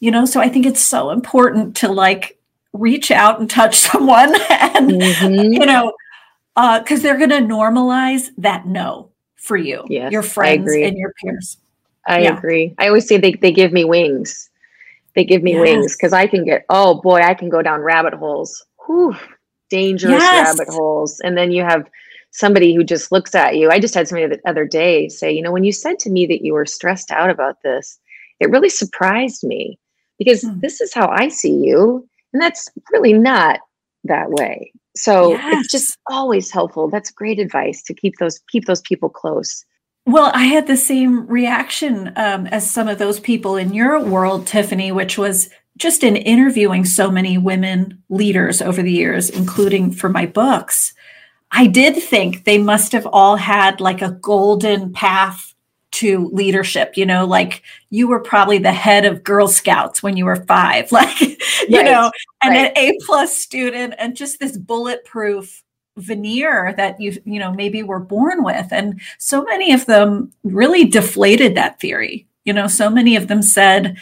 You 0.00 0.10
know, 0.10 0.24
so 0.24 0.40
I 0.40 0.48
think 0.48 0.66
it's 0.66 0.80
so 0.80 1.10
important 1.10 1.76
to 1.76 1.88
like 1.90 2.37
reach 2.72 3.10
out 3.10 3.40
and 3.40 3.48
touch 3.48 3.76
someone 3.78 4.34
and, 4.50 4.90
mm-hmm. 4.90 5.52
you 5.52 5.66
know, 5.66 5.92
because 6.54 7.00
uh, 7.00 7.02
they're 7.02 7.18
going 7.18 7.30
to 7.30 7.54
normalize 7.54 8.30
that 8.38 8.66
no 8.66 9.10
for 9.36 9.56
you, 9.56 9.84
yes, 9.88 10.12
your 10.12 10.22
friends 10.22 10.72
and 10.72 10.96
your 10.96 11.12
peers. 11.22 11.56
I 12.06 12.20
yeah. 12.20 12.36
agree. 12.36 12.74
I 12.78 12.88
always 12.88 13.06
say 13.06 13.18
they, 13.18 13.32
they 13.32 13.52
give 13.52 13.72
me 13.72 13.84
wings. 13.84 14.48
They 15.14 15.24
give 15.24 15.42
me 15.42 15.52
yes. 15.52 15.60
wings 15.60 15.96
because 15.96 16.12
I 16.12 16.26
can 16.26 16.44
get, 16.44 16.64
oh 16.68 17.00
boy, 17.00 17.20
I 17.20 17.34
can 17.34 17.48
go 17.48 17.62
down 17.62 17.80
rabbit 17.80 18.14
holes. 18.14 18.64
Whew, 18.86 19.16
dangerous 19.68 20.22
yes. 20.22 20.58
rabbit 20.58 20.72
holes. 20.72 21.20
And 21.20 21.36
then 21.36 21.52
you 21.52 21.62
have 21.62 21.88
somebody 22.30 22.74
who 22.74 22.84
just 22.84 23.12
looks 23.12 23.34
at 23.34 23.56
you. 23.56 23.70
I 23.70 23.78
just 23.78 23.94
had 23.94 24.08
somebody 24.08 24.34
the 24.34 24.48
other 24.48 24.64
day 24.64 25.08
say, 25.08 25.32
you 25.32 25.42
know, 25.42 25.52
when 25.52 25.64
you 25.64 25.72
said 25.72 25.98
to 26.00 26.10
me 26.10 26.26
that 26.26 26.42
you 26.42 26.54
were 26.54 26.66
stressed 26.66 27.10
out 27.10 27.30
about 27.30 27.62
this, 27.62 27.98
it 28.40 28.50
really 28.50 28.68
surprised 28.68 29.44
me 29.44 29.78
because 30.18 30.42
mm. 30.44 30.60
this 30.60 30.80
is 30.80 30.94
how 30.94 31.08
I 31.08 31.28
see 31.28 31.54
you. 31.54 32.08
And 32.32 32.42
that's 32.42 32.68
really 32.92 33.12
not 33.12 33.60
that 34.04 34.30
way. 34.30 34.72
So 34.96 35.32
yes. 35.32 35.58
it's 35.58 35.72
just 35.72 35.98
always 36.10 36.50
helpful. 36.50 36.88
That's 36.88 37.10
great 37.10 37.38
advice 37.38 37.82
to 37.84 37.94
keep 37.94 38.16
those 38.18 38.40
keep 38.50 38.66
those 38.66 38.80
people 38.82 39.08
close. 39.08 39.64
Well, 40.06 40.30
I 40.34 40.44
had 40.44 40.66
the 40.66 40.76
same 40.76 41.26
reaction 41.26 42.12
um, 42.16 42.46
as 42.46 42.68
some 42.68 42.88
of 42.88 42.98
those 42.98 43.20
people 43.20 43.56
in 43.56 43.74
your 43.74 44.00
world, 44.00 44.46
Tiffany, 44.46 44.90
which 44.90 45.18
was 45.18 45.50
just 45.76 46.02
in 46.02 46.16
interviewing 46.16 46.84
so 46.84 47.10
many 47.10 47.38
women 47.38 48.02
leaders 48.08 48.62
over 48.62 48.82
the 48.82 48.90
years, 48.90 49.30
including 49.30 49.92
for 49.92 50.08
my 50.08 50.26
books. 50.26 50.94
I 51.52 51.66
did 51.66 52.02
think 52.02 52.44
they 52.44 52.58
must 52.58 52.92
have 52.92 53.06
all 53.06 53.36
had 53.36 53.80
like 53.80 54.02
a 54.02 54.12
golden 54.12 54.92
path 54.92 55.48
to 55.90 56.28
leadership 56.32 56.96
you 56.96 57.06
know 57.06 57.24
like 57.24 57.62
you 57.88 58.06
were 58.06 58.20
probably 58.20 58.58
the 58.58 58.72
head 58.72 59.06
of 59.06 59.24
girl 59.24 59.48
scouts 59.48 60.02
when 60.02 60.18
you 60.18 60.24
were 60.26 60.44
five 60.44 60.92
like 60.92 61.37
you 61.70 61.78
right, 61.78 61.84
know 61.84 62.10
and 62.42 62.54
right. 62.54 62.72
an 62.76 62.78
a 62.78 62.98
plus 63.04 63.36
student 63.36 63.94
and 63.98 64.16
just 64.16 64.38
this 64.40 64.56
bulletproof 64.56 65.62
veneer 65.96 66.74
that 66.76 67.00
you 67.00 67.20
you 67.24 67.40
know 67.40 67.52
maybe 67.52 67.82
were 67.82 67.98
born 67.98 68.44
with 68.44 68.68
and 68.70 69.00
so 69.18 69.42
many 69.42 69.72
of 69.72 69.86
them 69.86 70.32
really 70.44 70.84
deflated 70.84 71.56
that 71.56 71.80
theory 71.80 72.26
you 72.44 72.52
know 72.52 72.68
so 72.68 72.88
many 72.88 73.16
of 73.16 73.26
them 73.26 73.42
said 73.42 73.96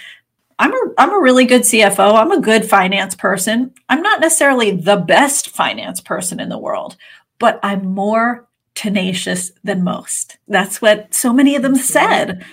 I'm 0.58 0.72
a 0.72 0.92
I'm 0.98 1.12
a 1.12 1.20
really 1.20 1.44
good 1.44 1.62
CFO. 1.62 2.14
I'm 2.14 2.32
a 2.32 2.40
good 2.40 2.64
finance 2.64 3.14
person. 3.14 3.74
I'm 3.88 4.02
not 4.02 4.20
necessarily 4.20 4.70
the 4.70 4.96
best 4.96 5.50
finance 5.50 6.00
person 6.00 6.40
in 6.40 6.48
the 6.48 6.58
world, 6.58 6.96
but 7.38 7.60
I'm 7.62 7.84
more 7.84 8.46
tenacious 8.74 9.52
than 9.64 9.84
most. 9.84 10.38
That's 10.48 10.80
what 10.80 11.12
so 11.12 11.32
many 11.32 11.56
of 11.56 11.62
them 11.62 11.76
said. 11.76 12.44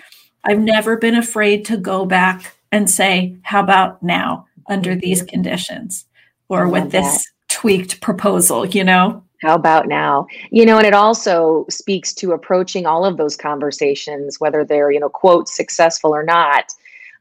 I've 0.44 0.60
never 0.60 0.98
been 0.98 1.16
afraid 1.16 1.66
to 1.66 1.78
go 1.78 2.06
back 2.06 2.56
and 2.72 2.90
say, 2.90 3.38
how 3.44 3.62
about 3.62 4.04
now 4.04 4.48
under 4.68 4.96
these 4.96 5.22
conditions 5.22 6.06
or 6.50 6.68
with 6.68 6.92
this 6.92 7.18
that. 7.18 7.24
tweaked 7.50 8.02
proposal, 8.02 8.66
you 8.66 8.84
know? 8.84 9.24
How 9.42 9.56
about 9.56 9.88
now? 9.88 10.28
You 10.52 10.66
know, 10.66 10.78
and 10.78 10.88
it 10.88 10.94
also 10.94 11.66
speaks 11.70 12.14
to 12.16 12.32
approaching 12.32 12.86
all 12.86 13.06
of 13.06 13.18
those 13.18 13.36
conversations, 13.36 14.40
whether 14.40 14.64
they're, 14.64 14.92
you 14.92 15.00
know, 15.00 15.10
quote, 15.10 15.50
successful 15.50 16.16
or 16.16 16.24
not 16.24 16.72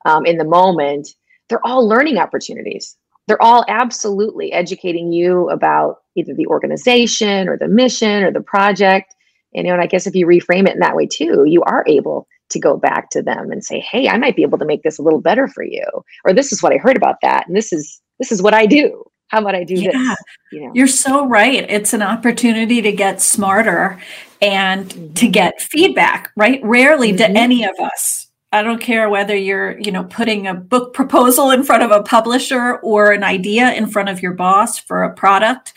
um, 0.05 0.25
in 0.27 0.39
the 0.39 0.45
moment, 0.45 1.09
they're 1.49 1.65
all 1.67 1.87
learning 1.87 2.19
opportunities. 2.19 2.97
They're 3.27 3.43
all 3.43 3.65
absolutely 3.69 4.53
educating 4.53 5.13
you 5.13 5.49
about 5.51 5.99
either 6.17 6.35
the 6.35 6.47
organization 6.47 7.49
or 7.49 7.57
the 7.57 7.69
mission 7.69 8.23
or 8.25 8.33
the 8.33 8.41
project. 8.41 9.15
And, 9.55 9.67
You 9.67 9.73
know, 9.73 9.75
and 9.75 9.83
I 9.83 9.87
guess 9.87 10.07
if 10.07 10.15
you 10.15 10.27
reframe 10.27 10.67
it 10.67 10.75
in 10.75 10.81
that 10.81 10.97
way 10.97 11.07
too, 11.07 11.45
you 11.47 11.63
are 11.63 11.85
able 11.87 12.27
to 12.53 12.61
go 12.61 12.77
back 12.77 13.11
to 13.11 13.23
them 13.23 13.51
and 13.51 13.65
say, 13.65 13.81
"Hey, 13.81 14.09
I 14.09 14.17
might 14.19 14.37
be 14.37 14.43
able 14.43 14.59
to 14.59 14.65
make 14.65 14.83
this 14.83 14.99
a 14.99 15.03
little 15.03 15.21
better 15.21 15.49
for 15.49 15.63
you," 15.65 15.85
or 16.25 16.33
"This 16.33 16.53
is 16.53 16.63
what 16.63 16.73
I 16.73 16.77
heard 16.77 16.97
about 16.97 17.21
that, 17.23 17.47
and 17.47 17.57
this 17.57 17.73
is 17.73 18.01
this 18.19 18.33
is 18.33 18.43
what 18.43 18.55
I 18.55 18.67
do." 18.67 19.05
How 19.29 19.41
about 19.41 19.55
I 19.55 19.65
do 19.65 19.75
yeah, 19.75 19.93
this? 19.93 20.19
You 20.53 20.61
know? 20.61 20.73
You're 20.75 20.87
so 20.87 21.27
right. 21.27 21.65
It's 21.71 21.95
an 21.95 22.03
opportunity 22.03 22.83
to 22.83 22.93
get 22.93 23.23
smarter 23.23 23.99
and 24.43 24.87
mm-hmm. 24.87 25.15
to 25.15 25.29
get 25.29 25.63
feedback, 25.63 26.31
right? 26.37 26.61
Rarely 26.63 27.15
mm-hmm. 27.15 27.33
do 27.33 27.39
any 27.41 27.65
of 27.65 27.75
us 27.81 28.23
I 28.53 28.63
don't 28.63 28.81
care 28.81 29.09
whether 29.09 29.35
you're, 29.35 29.79
you 29.79 29.91
know, 29.91 30.05
putting 30.05 30.47
a 30.47 30.55
book 30.55 30.93
proposal 30.93 31.51
in 31.51 31.65
front 31.65 31.83
of 31.83 31.91
a 31.91 32.03
publisher 32.03 32.77
or 32.77 33.11
an 33.11 33.25
idea 33.25 33.73
in 33.73 33.87
front 33.87 34.11
of 34.11 34.21
your 34.21 34.35
boss 34.35 34.79
for 34.79 35.03
a 35.03 35.15
product, 35.15 35.73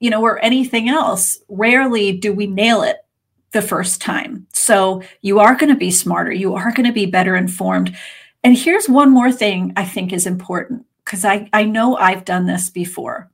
you 0.00 0.08
know, 0.08 0.22
or 0.22 0.42
anything 0.42 0.88
else. 0.88 1.38
Rarely 1.50 2.12
do 2.12 2.32
we 2.32 2.46
nail 2.46 2.82
it 2.82 2.96
the 3.54 3.62
first 3.62 4.02
time. 4.02 4.46
So 4.52 5.02
you 5.22 5.38
are 5.38 5.54
going 5.54 5.72
to 5.72 5.78
be 5.78 5.90
smarter, 5.90 6.32
you 6.32 6.54
are 6.54 6.72
going 6.72 6.86
to 6.86 6.92
be 6.92 7.06
better 7.06 7.34
informed. 7.34 7.96
And 8.42 8.56
here's 8.56 8.88
one 8.88 9.10
more 9.10 9.32
thing 9.32 9.72
I 9.76 9.86
think 9.86 10.12
is 10.12 10.26
important 10.26 10.84
because 11.04 11.24
I, 11.24 11.48
I 11.54 11.64
know 11.64 11.96
I've 11.96 12.26
done 12.26 12.44
this 12.44 12.68
before. 12.68 13.30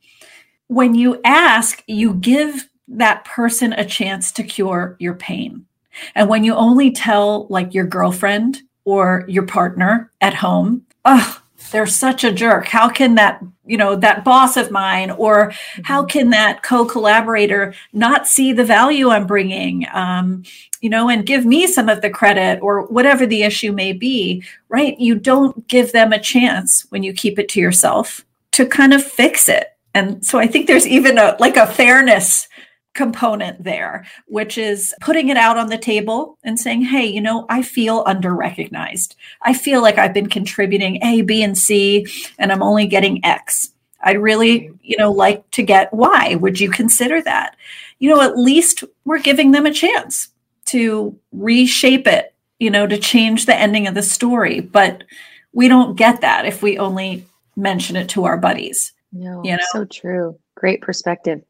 When 0.68 0.94
you 0.94 1.20
ask, 1.24 1.82
you 1.88 2.14
give 2.14 2.68
that 2.86 3.24
person 3.24 3.72
a 3.72 3.84
chance 3.84 4.30
to 4.32 4.44
cure 4.44 4.96
your 5.00 5.14
pain. 5.14 5.66
And 6.14 6.28
when 6.28 6.44
you 6.44 6.54
only 6.54 6.92
tell 6.92 7.46
like 7.48 7.74
your 7.74 7.86
girlfriend 7.86 8.62
or 8.84 9.24
your 9.26 9.46
partner 9.46 10.12
at 10.20 10.34
home, 10.34 10.86
oh, 11.04 11.39
they're 11.70 11.86
such 11.86 12.24
a 12.24 12.32
jerk. 12.32 12.66
How 12.66 12.88
can 12.88 13.14
that, 13.14 13.42
you 13.64 13.76
know, 13.76 13.96
that 13.96 14.24
boss 14.24 14.56
of 14.56 14.70
mine, 14.70 15.10
or 15.10 15.52
how 15.84 16.02
mm-hmm. 16.02 16.08
can 16.08 16.30
that 16.30 16.62
co-collaborator 16.62 17.74
not 17.92 18.26
see 18.26 18.52
the 18.52 18.64
value 18.64 19.10
I'm 19.10 19.26
bringing, 19.26 19.86
um, 19.92 20.44
you 20.80 20.90
know, 20.90 21.08
and 21.08 21.26
give 21.26 21.44
me 21.44 21.66
some 21.66 21.88
of 21.88 22.00
the 22.00 22.10
credit, 22.10 22.60
or 22.62 22.86
whatever 22.86 23.26
the 23.26 23.42
issue 23.42 23.72
may 23.72 23.92
be, 23.92 24.42
right? 24.68 24.98
You 24.98 25.14
don't 25.14 25.66
give 25.68 25.92
them 25.92 26.12
a 26.12 26.18
chance 26.18 26.86
when 26.90 27.02
you 27.02 27.12
keep 27.12 27.38
it 27.38 27.48
to 27.50 27.60
yourself 27.60 28.24
to 28.52 28.66
kind 28.66 28.92
of 28.92 29.04
fix 29.04 29.48
it. 29.48 29.68
And 29.94 30.24
so 30.24 30.38
I 30.38 30.46
think 30.46 30.66
there's 30.66 30.86
even 30.86 31.18
a 31.18 31.36
like 31.40 31.56
a 31.56 31.66
fairness 31.66 32.48
component 32.94 33.62
there, 33.62 34.04
which 34.26 34.58
is 34.58 34.94
putting 35.00 35.28
it 35.28 35.36
out 35.36 35.56
on 35.56 35.68
the 35.68 35.78
table 35.78 36.38
and 36.42 36.58
saying, 36.58 36.82
hey, 36.82 37.06
you 37.06 37.20
know, 37.20 37.46
I 37.48 37.62
feel 37.62 38.02
under 38.06 38.34
recognized. 38.34 39.16
I 39.42 39.54
feel 39.54 39.80
like 39.80 39.98
I've 39.98 40.14
been 40.14 40.28
contributing 40.28 41.02
A, 41.02 41.22
B, 41.22 41.42
and 41.42 41.56
C, 41.56 42.06
and 42.38 42.50
I'm 42.50 42.62
only 42.62 42.86
getting 42.86 43.24
X. 43.24 43.72
I'd 44.02 44.18
really, 44.18 44.70
you 44.82 44.96
know, 44.96 45.12
like 45.12 45.48
to 45.52 45.62
get 45.62 45.92
Y. 45.92 46.36
Would 46.36 46.58
you 46.58 46.70
consider 46.70 47.22
that? 47.22 47.56
You 47.98 48.08
know, 48.08 48.22
at 48.22 48.38
least 48.38 48.82
we're 49.04 49.20
giving 49.20 49.52
them 49.52 49.66
a 49.66 49.72
chance 49.72 50.28
to 50.66 51.16
reshape 51.32 52.06
it, 52.06 52.34
you 52.58 52.70
know, 52.70 52.86
to 52.86 52.98
change 52.98 53.46
the 53.46 53.54
ending 53.54 53.86
of 53.86 53.94
the 53.94 54.02
story. 54.02 54.60
But 54.60 55.04
we 55.52 55.68
don't 55.68 55.96
get 55.96 56.22
that 56.22 56.46
if 56.46 56.62
we 56.62 56.78
only 56.78 57.26
mention 57.56 57.96
it 57.96 58.08
to 58.10 58.24
our 58.24 58.38
buddies. 58.38 58.92
No, 59.12 59.42
you 59.44 59.52
know? 59.52 59.58
so 59.72 59.84
true. 59.84 60.38
Great 60.54 60.80
perspective. 60.80 61.42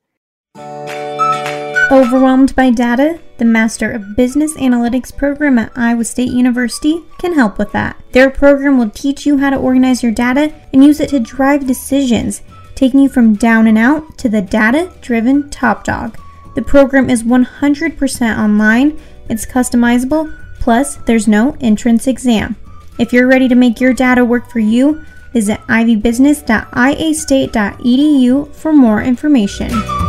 Overwhelmed 1.91 2.55
by 2.55 2.71
data? 2.71 3.19
The 3.39 3.45
Master 3.45 3.91
of 3.91 4.15
Business 4.15 4.55
Analytics 4.55 5.17
program 5.17 5.59
at 5.59 5.73
Iowa 5.75 6.05
State 6.05 6.31
University 6.31 7.03
can 7.19 7.35
help 7.35 7.59
with 7.59 7.73
that. 7.73 8.01
Their 8.13 8.31
program 8.31 8.79
will 8.79 8.91
teach 8.91 9.27
you 9.27 9.39
how 9.39 9.51
to 9.51 9.57
organize 9.57 10.01
your 10.01 10.13
data 10.13 10.55
and 10.73 10.85
use 10.85 11.01
it 11.01 11.09
to 11.09 11.19
drive 11.19 11.67
decisions, 11.67 12.43
taking 12.77 13.01
you 13.01 13.09
from 13.09 13.35
down 13.35 13.67
and 13.67 13.77
out 13.77 14.17
to 14.19 14.29
the 14.29 14.41
data 14.41 14.93
driven 15.01 15.51
top 15.51 15.83
dog. 15.83 16.17
The 16.55 16.63
program 16.63 17.11
is 17.11 17.25
100% 17.25 18.39
online, 18.39 18.97
it's 19.29 19.45
customizable, 19.45 20.33
plus, 20.61 20.95
there's 21.07 21.27
no 21.27 21.57
entrance 21.61 22.07
exam. 22.07 22.55
If 23.01 23.13
you're 23.13 23.27
ready 23.27 23.49
to 23.49 23.57
make 23.57 23.81
your 23.81 23.95
data 23.95 24.25
work 24.25 24.49
for 24.49 24.61
you, 24.61 25.05
visit 25.33 25.59
ivybusiness.iastate.edu 25.63 28.55
for 28.55 28.73
more 28.73 29.03
information. 29.03 30.00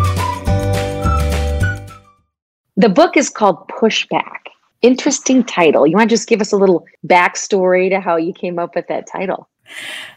The 2.82 2.90
book 2.90 3.16
is 3.16 3.30
called 3.30 3.68
Pushback. 3.68 4.48
Interesting 4.82 5.44
title. 5.44 5.86
You 5.86 5.96
want 5.98 6.10
to 6.10 6.16
just 6.16 6.28
give 6.28 6.42
us 6.42 6.52
a 6.52 6.58
little 6.58 6.84
backstory 7.06 7.92
to 7.92 8.00
how 8.00 8.16
you 8.16 8.34
came 8.34 8.58
up 8.58 8.74
with 8.74 8.88
that 8.88 9.06
title? 9.06 9.48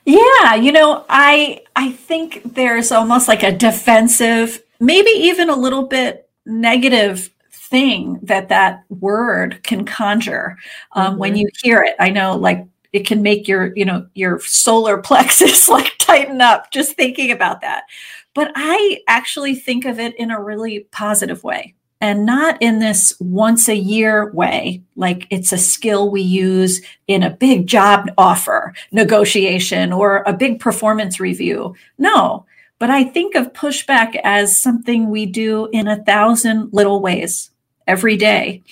Yeah, 0.06 0.54
you 0.54 0.72
know, 0.72 1.04
I 1.10 1.60
I 1.76 1.92
think 1.92 2.54
there's 2.54 2.90
almost 2.90 3.28
like 3.28 3.42
a 3.42 3.52
defensive, 3.52 4.62
maybe 4.80 5.10
even 5.10 5.50
a 5.50 5.54
little 5.54 5.86
bit 5.88 6.26
negative 6.46 7.28
thing 7.52 8.18
that 8.22 8.48
that 8.48 8.84
word 8.88 9.62
can 9.62 9.84
conjure 9.84 10.56
um, 10.92 11.10
mm-hmm. 11.10 11.18
when 11.18 11.36
you 11.36 11.50
hear 11.62 11.82
it. 11.82 11.96
I 12.00 12.08
know, 12.08 12.34
like 12.34 12.66
it 12.94 13.06
can 13.06 13.20
make 13.20 13.46
your 13.46 13.76
you 13.76 13.84
know 13.84 14.06
your 14.14 14.40
solar 14.40 14.96
plexus 15.02 15.68
like 15.68 15.92
tighten 15.98 16.40
up 16.40 16.70
just 16.70 16.96
thinking 16.96 17.30
about 17.30 17.60
that. 17.60 17.84
But 18.32 18.52
I 18.56 19.02
actually 19.06 19.54
think 19.54 19.84
of 19.84 20.00
it 20.00 20.16
in 20.16 20.30
a 20.30 20.42
really 20.42 20.88
positive 20.92 21.44
way 21.44 21.74
and 22.00 22.26
not 22.26 22.60
in 22.60 22.80
this 22.80 23.14
once 23.20 23.68
a 23.68 23.76
year 23.76 24.30
way, 24.32 24.82
like 24.96 25.26
it's 25.30 25.52
a 25.52 25.58
skill 25.58 26.10
we 26.10 26.20
use 26.20 26.82
in 27.06 27.22
a 27.22 27.30
big 27.30 27.66
job 27.66 28.10
offer 28.18 28.74
negotiation 28.92 29.92
or 29.92 30.22
a 30.26 30.32
big 30.32 30.60
performance 30.60 31.18
review. 31.18 31.74
No, 31.96 32.46
but 32.78 32.90
I 32.90 33.04
think 33.04 33.34
of 33.34 33.52
pushback 33.52 34.20
as 34.24 34.60
something 34.60 35.08
we 35.08 35.26
do 35.26 35.68
in 35.72 35.88
a 35.88 36.02
thousand 36.04 36.72
little 36.72 37.00
ways 37.00 37.50
every 37.86 38.16
day, 38.16 38.62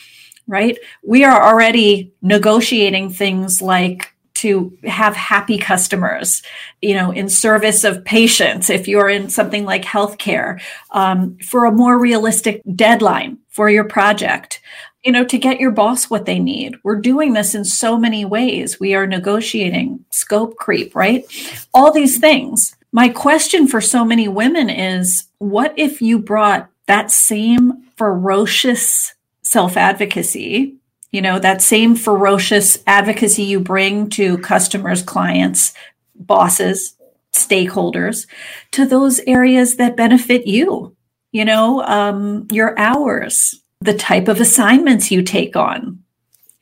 right? 0.47 0.77
We 1.03 1.25
are 1.25 1.43
already 1.43 2.13
negotiating 2.21 3.11
things 3.11 3.63
like 3.63 4.12
to 4.43 4.77
have 4.85 5.15
happy 5.15 5.57
customers, 5.57 6.43
you 6.81 6.95
know, 6.95 7.13
in 7.13 7.29
service 7.29 7.85
of 7.85 8.05
patients, 8.05 8.69
if 8.69 8.89
you're 8.89 9.09
in 9.09 9.31
something 9.31 9.65
like 9.65 9.85
healthcare, 9.85 10.61
um, 10.91 11.39
for 11.39 11.65
a 11.65 11.73
more 11.73 11.99
realistic 11.99 12.61
deadline 12.75 13.39
for 13.51 13.71
your 13.71 13.85
project, 13.85 14.61
you 15.05 15.13
know, 15.13 15.25
to 15.25 15.39
get 15.39 15.61
your 15.61 15.71
boss 15.71 16.11
what 16.11 16.27
they 16.27 16.41
need. 16.41 16.75
We're 16.83 17.01
doing 17.01 17.33
this 17.33 17.55
in 17.55 17.65
so 17.65 17.97
many 17.97 18.25
ways. 18.25 18.81
We 18.81 18.95
are 18.95 19.07
negotiating 19.07 20.05
scope 20.11 20.57
creep, 20.57 20.95
right? 20.95 21.25
All 21.73 21.93
these 21.93 22.19
things. 22.19 22.77
My 22.91 23.09
question 23.09 23.69
for 23.69 23.81
so 23.81 24.05
many 24.05 24.27
women 24.29 24.69
is 24.69 25.29
what 25.39 25.73
if 25.77 26.03
you 26.03 26.19
brought 26.19 26.69
that 26.87 27.11
same 27.11 27.85
ferocious 27.97 29.15
self 29.43 29.77
advocacy 29.77 30.77
you 31.13 31.23
know 31.23 31.39
that 31.39 31.63
same 31.63 31.95
ferocious 31.95 32.83
advocacy 32.87 33.45
you 33.45 33.61
bring 33.61 34.09
to 34.11 34.39
customers 34.39 35.03
clients 35.03 35.73
bosses 36.15 36.97
stakeholders 37.33 38.27
to 38.73 38.85
those 38.85 39.21
areas 39.21 39.77
that 39.77 39.97
benefit 39.97 40.47
you 40.47 40.97
you 41.31 41.45
know 41.45 41.83
um, 41.85 42.47
your 42.51 42.79
hours 42.79 43.63
the 43.81 43.95
type 43.95 44.29
of 44.29 44.41
assignments 44.41 45.11
you 45.11 45.23
take 45.23 45.57
on 45.57 46.03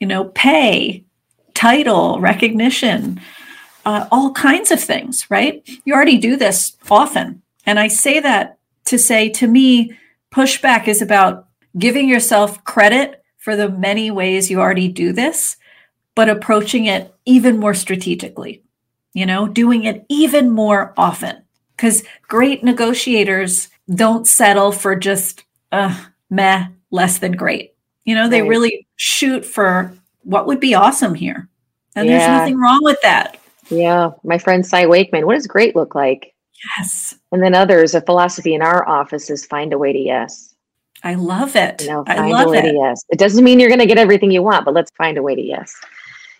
you 0.01 0.07
know, 0.07 0.25
pay, 0.25 1.05
title, 1.53 2.19
recognition, 2.19 3.21
uh, 3.85 4.07
all 4.11 4.33
kinds 4.33 4.71
of 4.71 4.81
things, 4.81 5.29
right? 5.29 5.61
You 5.85 5.93
already 5.93 6.17
do 6.17 6.35
this 6.35 6.75
often. 6.89 7.43
And 7.65 7.79
I 7.79 7.87
say 7.87 8.19
that 8.19 8.57
to 8.85 8.97
say 8.97 9.29
to 9.29 9.47
me, 9.47 9.97
pushback 10.33 10.87
is 10.87 11.03
about 11.03 11.47
giving 11.77 12.09
yourself 12.09 12.63
credit 12.63 13.20
for 13.41 13.55
the 13.55 13.67
many 13.67 14.11
ways 14.11 14.49
you 14.51 14.61
already 14.61 14.87
do 14.87 15.11
this, 15.11 15.57
but 16.15 16.29
approaching 16.29 16.85
it 16.85 17.13
even 17.25 17.57
more 17.57 17.73
strategically, 17.73 18.61
you 19.13 19.25
know, 19.25 19.47
doing 19.47 19.83
it 19.83 20.05
even 20.09 20.51
more 20.51 20.93
often. 20.95 21.41
Because 21.75 22.03
great 22.27 22.63
negotiators 22.63 23.69
don't 23.93 24.27
settle 24.27 24.71
for 24.71 24.95
just, 24.95 25.43
uh, 25.71 26.05
meh, 26.29 26.67
less 26.91 27.17
than 27.17 27.31
great. 27.31 27.73
You 28.05 28.13
know, 28.13 28.29
they 28.29 28.41
right. 28.41 28.49
really 28.49 28.87
shoot 28.95 29.43
for 29.43 29.91
what 30.21 30.45
would 30.45 30.59
be 30.59 30.75
awesome 30.75 31.15
here. 31.15 31.49
And 31.95 32.07
yeah. 32.07 32.19
there's 32.19 32.39
nothing 32.39 32.59
wrong 32.59 32.81
with 32.83 33.01
that. 33.01 33.39
Yeah. 33.71 34.11
My 34.23 34.37
friend 34.37 34.63
Cy 34.63 34.85
Wakeman, 34.85 35.25
what 35.25 35.33
does 35.33 35.47
great 35.47 35.75
look 35.75 35.95
like? 35.95 36.35
Yes. 36.77 37.15
And 37.31 37.41
then 37.41 37.55
others, 37.55 37.95
a 37.95 38.01
philosophy 38.01 38.53
in 38.53 38.61
our 38.61 38.87
office 38.87 39.31
is 39.31 39.47
find 39.47 39.73
a 39.73 39.79
way 39.79 39.93
to 39.93 39.99
yes. 39.99 40.50
I 41.03 41.15
love 41.15 41.55
it. 41.55 41.81
You 41.81 41.87
know, 41.87 42.03
I 42.07 42.29
love 42.29 42.53
it. 42.53 42.75
yes. 42.75 43.03
It 43.09 43.19
doesn't 43.19 43.43
mean 43.43 43.59
you're 43.59 43.69
going 43.69 43.79
to 43.79 43.85
get 43.85 43.97
everything 43.97 44.31
you 44.31 44.43
want, 44.43 44.65
but 44.65 44.73
let's 44.73 44.91
find 44.97 45.17
a 45.17 45.23
way 45.23 45.35
to 45.35 45.41
yes 45.41 45.73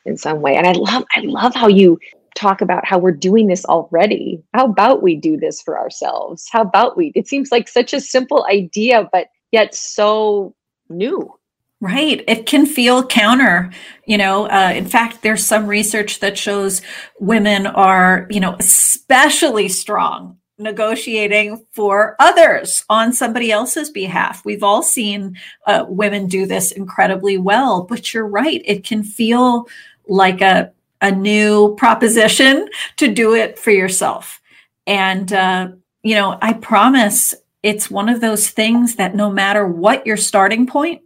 in 0.06 0.18
some 0.18 0.42
way. 0.42 0.56
And 0.56 0.68
I 0.68 0.74
love, 0.74 1.04
I 1.16 1.22
love 1.22 1.56
how 1.56 1.68
you 1.68 2.00
talk 2.36 2.62
about 2.62 2.86
how 2.86 2.98
we're 2.98 3.12
doing 3.12 3.48
this 3.48 3.66
already. 3.66 4.44
How 4.54 4.66
about 4.66 5.02
we 5.02 5.16
do 5.16 5.38
this 5.38 5.62
for 5.62 5.78
ourselves? 5.78 6.48
How 6.52 6.62
about 6.62 6.96
we? 6.96 7.12
It 7.16 7.28
seems 7.28 7.52
like 7.52 7.68
such 7.68 7.94
a 7.94 8.02
simple 8.02 8.46
idea, 8.50 9.10
but 9.12 9.28
yet 9.52 9.76
so 9.76 10.56
new. 10.90 11.34
Right. 11.82 12.24
It 12.28 12.46
can 12.46 12.68
feel 12.68 13.06
counter. 13.06 13.72
You 14.06 14.20
know, 14.20 14.46
uh, 14.46 14.72
in 14.76 14.86
fact, 14.86 15.24
there's 15.24 15.46
some 15.46 15.66
research 15.66 16.20
that 16.20 16.38
shows 16.38 16.84
women 17.20 17.66
are, 17.66 18.28
you 18.30 18.40
know, 18.40 18.56
especially 18.60 19.68
strong 19.68 20.38
negotiating 20.58 21.66
for 21.72 22.16
others 22.20 22.86
on 22.90 23.14
somebody 23.14 23.52
else's 23.52 23.90
behalf. 23.90 24.46
We've 24.46 24.64
all 24.64 24.84
seen 24.84 25.38
uh, 25.66 25.86
women 25.88 26.28
do 26.28 26.46
this 26.46 26.72
incredibly 26.72 27.38
well, 27.38 27.84
but 27.84 28.14
you're 28.14 28.28
right. 28.28 28.62
It 28.66 28.84
can 28.84 29.04
feel 29.04 29.68
like 30.08 30.42
a, 30.42 30.72
a 31.02 31.12
new 31.12 31.76
proposition 31.76 32.70
to 32.98 33.08
do 33.08 33.34
it 33.34 33.58
for 33.58 33.72
yourself. 33.72 34.42
And, 34.86 35.32
uh, 35.34 35.70
you 36.04 36.16
know, 36.16 36.38
I 36.42 36.54
promise 36.54 37.34
it's 37.64 37.92
one 37.92 38.10
of 38.10 38.22
those 38.22 38.50
things 38.50 38.96
that 38.96 39.16
no 39.16 39.32
matter 39.32 39.68
what 39.68 40.06
your 40.06 40.18
starting 40.18 40.68
point, 40.68 41.02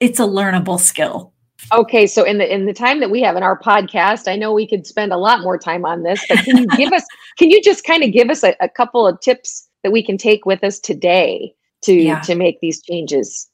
it's 0.00 0.18
a 0.18 0.24
learnable 0.24 0.78
skill. 0.78 1.32
Okay, 1.72 2.06
so 2.06 2.24
in 2.24 2.38
the 2.38 2.52
in 2.52 2.66
the 2.66 2.72
time 2.72 3.00
that 3.00 3.10
we 3.10 3.20
have 3.22 3.36
in 3.36 3.42
our 3.42 3.58
podcast, 3.58 4.28
I 4.30 4.36
know 4.36 4.52
we 4.52 4.66
could 4.66 4.86
spend 4.86 5.12
a 5.12 5.16
lot 5.16 5.42
more 5.42 5.58
time 5.58 5.84
on 5.84 6.02
this, 6.02 6.24
but 6.28 6.38
can 6.38 6.58
you 6.58 6.66
give 6.76 6.92
us 6.92 7.04
can 7.38 7.50
you 7.50 7.62
just 7.62 7.84
kind 7.84 8.02
of 8.02 8.12
give 8.12 8.30
us 8.30 8.42
a, 8.42 8.54
a, 8.60 8.68
couple 8.68 9.06
of 9.06 9.20
tips 9.20 9.68
that 9.82 9.92
we 9.92 10.02
can 10.02 10.18
take 10.18 10.46
with 10.46 10.64
us 10.64 10.78
today 10.78 11.54
to 11.82 11.92
yeah. 11.92 12.20
to 12.20 12.34
make 12.34 12.60
these 12.60 12.82
changes? 12.82 13.48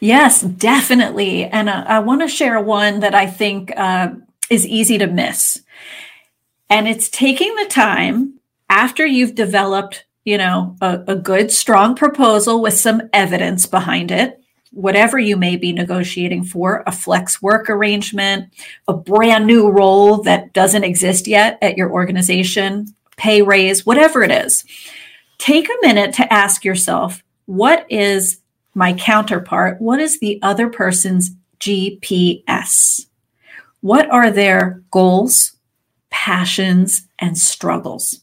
Yes, 0.00 0.42
definitely. 0.42 1.44
And 1.44 1.68
uh, 1.68 1.84
I 1.86 1.98
want 2.00 2.22
to 2.22 2.28
share 2.28 2.60
one 2.60 3.00
that 3.00 3.14
I 3.14 3.26
think 3.26 3.76
uh, 3.76 4.10
is 4.48 4.66
easy 4.66 4.98
to 4.98 5.06
miss. 5.06 5.62
And 6.68 6.88
it's 6.88 7.08
taking 7.08 7.54
the 7.56 7.66
time 7.66 8.34
after 8.68 9.04
you've 9.04 9.34
developed, 9.34 10.06
you 10.24 10.38
know, 10.38 10.76
a, 10.80 11.02
a 11.08 11.16
good, 11.16 11.50
strong 11.50 11.94
proposal 11.94 12.62
with 12.62 12.74
some 12.74 13.02
evidence 13.12 13.66
behind 13.66 14.10
it 14.10 14.39
whatever 14.72 15.18
you 15.18 15.36
may 15.36 15.56
be 15.56 15.72
negotiating 15.72 16.44
for 16.44 16.82
a 16.86 16.92
flex 16.92 17.42
work 17.42 17.68
arrangement, 17.68 18.52
a 18.88 18.92
brand 18.94 19.46
new 19.46 19.68
role 19.68 20.22
that 20.22 20.52
doesn't 20.52 20.84
exist 20.84 21.26
yet 21.26 21.58
at 21.60 21.76
your 21.76 21.90
organization, 21.90 22.86
pay 23.16 23.42
raise, 23.42 23.84
whatever 23.84 24.22
it 24.22 24.30
is. 24.30 24.64
Take 25.38 25.68
a 25.68 25.86
minute 25.86 26.14
to 26.14 26.32
ask 26.32 26.64
yourself 26.64 27.22
what 27.46 27.84
is 27.90 28.40
my 28.74 28.92
counterpart? 28.92 29.80
What 29.80 30.00
is 30.00 30.20
the 30.20 30.38
other 30.42 30.68
person's 30.68 31.30
GPS? 31.58 33.06
What 33.80 34.08
are 34.10 34.30
their 34.30 34.82
goals, 34.90 35.52
passions, 36.10 37.06
and 37.18 37.36
struggles? 37.36 38.20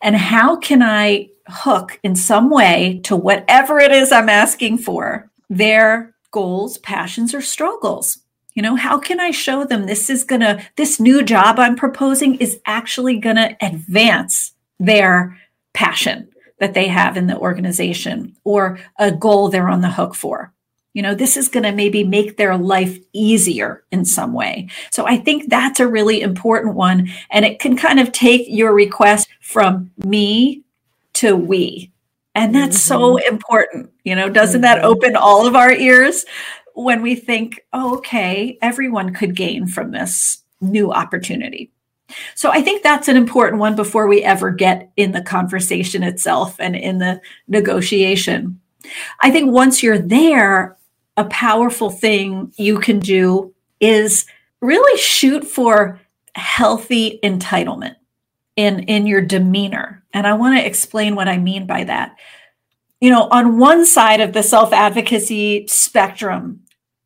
And 0.00 0.16
how 0.16 0.56
can 0.56 0.82
I 0.82 1.28
hook 1.48 1.98
in 2.02 2.14
some 2.14 2.50
way 2.50 3.00
to 3.04 3.16
whatever 3.16 3.78
it 3.78 3.90
is 3.90 4.12
I'm 4.12 4.28
asking 4.28 4.78
for 4.78 5.29
their 5.50 6.14
goals, 6.30 6.78
passions, 6.78 7.34
or 7.34 7.42
struggles. 7.42 8.18
You 8.54 8.62
know, 8.62 8.76
how 8.76 8.98
can 8.98 9.20
I 9.20 9.32
show 9.32 9.64
them 9.64 9.86
this 9.86 10.08
is 10.08 10.24
going 10.24 10.40
to, 10.40 10.64
this 10.76 10.98
new 10.98 11.22
job 11.22 11.58
I'm 11.58 11.76
proposing 11.76 12.36
is 12.36 12.60
actually 12.64 13.18
going 13.18 13.36
to 13.36 13.56
advance 13.60 14.52
their 14.78 15.38
passion 15.74 16.28
that 16.58 16.74
they 16.74 16.88
have 16.88 17.16
in 17.16 17.26
the 17.26 17.38
organization 17.38 18.36
or 18.44 18.78
a 18.98 19.10
goal 19.12 19.48
they're 19.48 19.68
on 19.68 19.82
the 19.82 19.90
hook 19.90 20.14
for? 20.14 20.52
You 20.92 21.02
know, 21.02 21.14
this 21.14 21.36
is 21.36 21.48
going 21.48 21.62
to 21.62 21.72
maybe 21.72 22.02
make 22.02 22.36
their 22.36 22.56
life 22.56 22.98
easier 23.12 23.84
in 23.92 24.04
some 24.04 24.32
way. 24.32 24.68
So 24.90 25.06
I 25.06 25.18
think 25.18 25.48
that's 25.48 25.78
a 25.78 25.86
really 25.86 26.20
important 26.20 26.74
one. 26.74 27.08
And 27.30 27.44
it 27.44 27.60
can 27.60 27.76
kind 27.76 28.00
of 28.00 28.10
take 28.10 28.46
your 28.48 28.74
request 28.74 29.28
from 29.40 29.92
me 29.98 30.62
to 31.14 31.36
we. 31.36 31.89
And 32.34 32.54
that's 32.54 32.78
mm-hmm. 32.78 32.88
so 32.88 33.16
important. 33.16 33.90
You 34.04 34.14
know, 34.14 34.28
doesn't 34.28 34.62
mm-hmm. 34.62 34.80
that 34.80 34.84
open 34.84 35.16
all 35.16 35.46
of 35.46 35.56
our 35.56 35.72
ears 35.72 36.24
when 36.74 37.02
we 37.02 37.14
think, 37.14 37.60
oh, 37.72 37.96
okay, 37.98 38.58
everyone 38.62 39.12
could 39.12 39.34
gain 39.34 39.66
from 39.66 39.90
this 39.90 40.42
new 40.60 40.92
opportunity? 40.92 41.72
So 42.34 42.50
I 42.50 42.60
think 42.60 42.82
that's 42.82 43.08
an 43.08 43.16
important 43.16 43.60
one 43.60 43.76
before 43.76 44.08
we 44.08 44.22
ever 44.22 44.50
get 44.50 44.90
in 44.96 45.12
the 45.12 45.22
conversation 45.22 46.02
itself 46.02 46.56
and 46.58 46.74
in 46.74 46.98
the 46.98 47.20
negotiation. 47.48 48.60
I 49.20 49.30
think 49.30 49.52
once 49.52 49.82
you're 49.82 49.98
there, 49.98 50.76
a 51.16 51.24
powerful 51.26 51.90
thing 51.90 52.52
you 52.56 52.78
can 52.78 52.98
do 52.98 53.54
is 53.78 54.26
really 54.60 54.98
shoot 54.98 55.46
for 55.46 56.00
healthy 56.34 57.18
entitlement 57.22 57.96
in 58.56 58.80
in 58.80 59.06
your 59.06 59.20
demeanor. 59.20 60.04
And 60.12 60.26
i 60.26 60.34
want 60.34 60.58
to 60.58 60.66
explain 60.66 61.14
what 61.14 61.28
i 61.28 61.38
mean 61.38 61.66
by 61.66 61.84
that. 61.84 62.16
You 63.00 63.10
know 63.10 63.28
on 63.30 63.58
one 63.58 63.86
side 63.86 64.20
of 64.20 64.32
the 64.32 64.42
self 64.42 64.72
advocacy 64.72 65.66
spectrum 65.68 66.60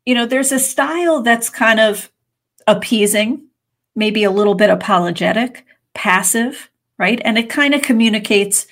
you 0.05 0.13
know 0.13 0.25
there's 0.25 0.51
a 0.51 0.59
style 0.59 1.21
that's 1.21 1.49
kind 1.49 1.79
of 1.79 2.11
appeasing 2.67 3.47
maybe 3.95 4.23
a 4.23 4.31
little 4.31 4.55
bit 4.55 4.69
apologetic 4.69 5.65
passive 5.93 6.69
right? 6.97 7.21
And 7.23 7.37
it 7.37 7.49
kind 7.49 7.73
of 7.73 7.81
communicates 7.81 8.67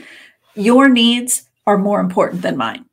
your 0.55 0.89
needs 0.89 1.49
are 1.65 1.77
more 1.77 1.99
important 1.99 2.41
than 2.41 2.57
mine. 2.57 2.85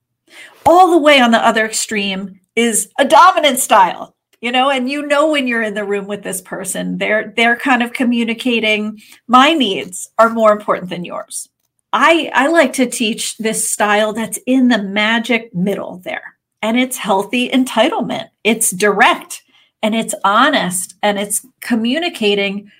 All 0.66 0.90
the 0.90 0.98
way 0.98 1.20
on 1.20 1.30
the 1.30 1.44
other 1.44 1.64
extreme 1.64 2.40
is 2.56 2.90
a 2.98 3.04
dominant 3.04 3.58
style 3.58 4.16
you 4.40 4.50
know 4.50 4.70
and 4.70 4.88
you 4.90 5.06
know 5.06 5.30
when 5.30 5.46
you're 5.46 5.62
in 5.62 5.74
the 5.74 5.84
room 5.84 6.06
with 6.06 6.22
this 6.22 6.40
person 6.40 6.98
they're 6.98 7.32
they're 7.36 7.56
kind 7.56 7.82
of 7.82 7.92
communicating 7.92 9.00
my 9.26 9.52
needs 9.52 10.10
are 10.18 10.30
more 10.30 10.52
important 10.52 10.90
than 10.90 11.04
yours. 11.04 11.48
I 11.92 12.30
i 12.34 12.46
like 12.46 12.72
to 12.74 12.86
teach 12.86 13.36
this 13.38 13.68
style 13.68 14.12
that's 14.12 14.38
in 14.46 14.68
the 14.68 14.82
magic 14.82 15.54
middle 15.54 15.98
there 15.98 16.36
and 16.62 16.78
it's 16.78 16.96
healthy 16.96 17.48
entitlement. 17.48 18.28
It's 18.44 18.70
direct 18.70 19.42
and 19.82 19.94
it's 19.94 20.14
honest 20.24 20.94
and 21.02 21.18
it's 21.18 21.46
communicating 21.60 22.70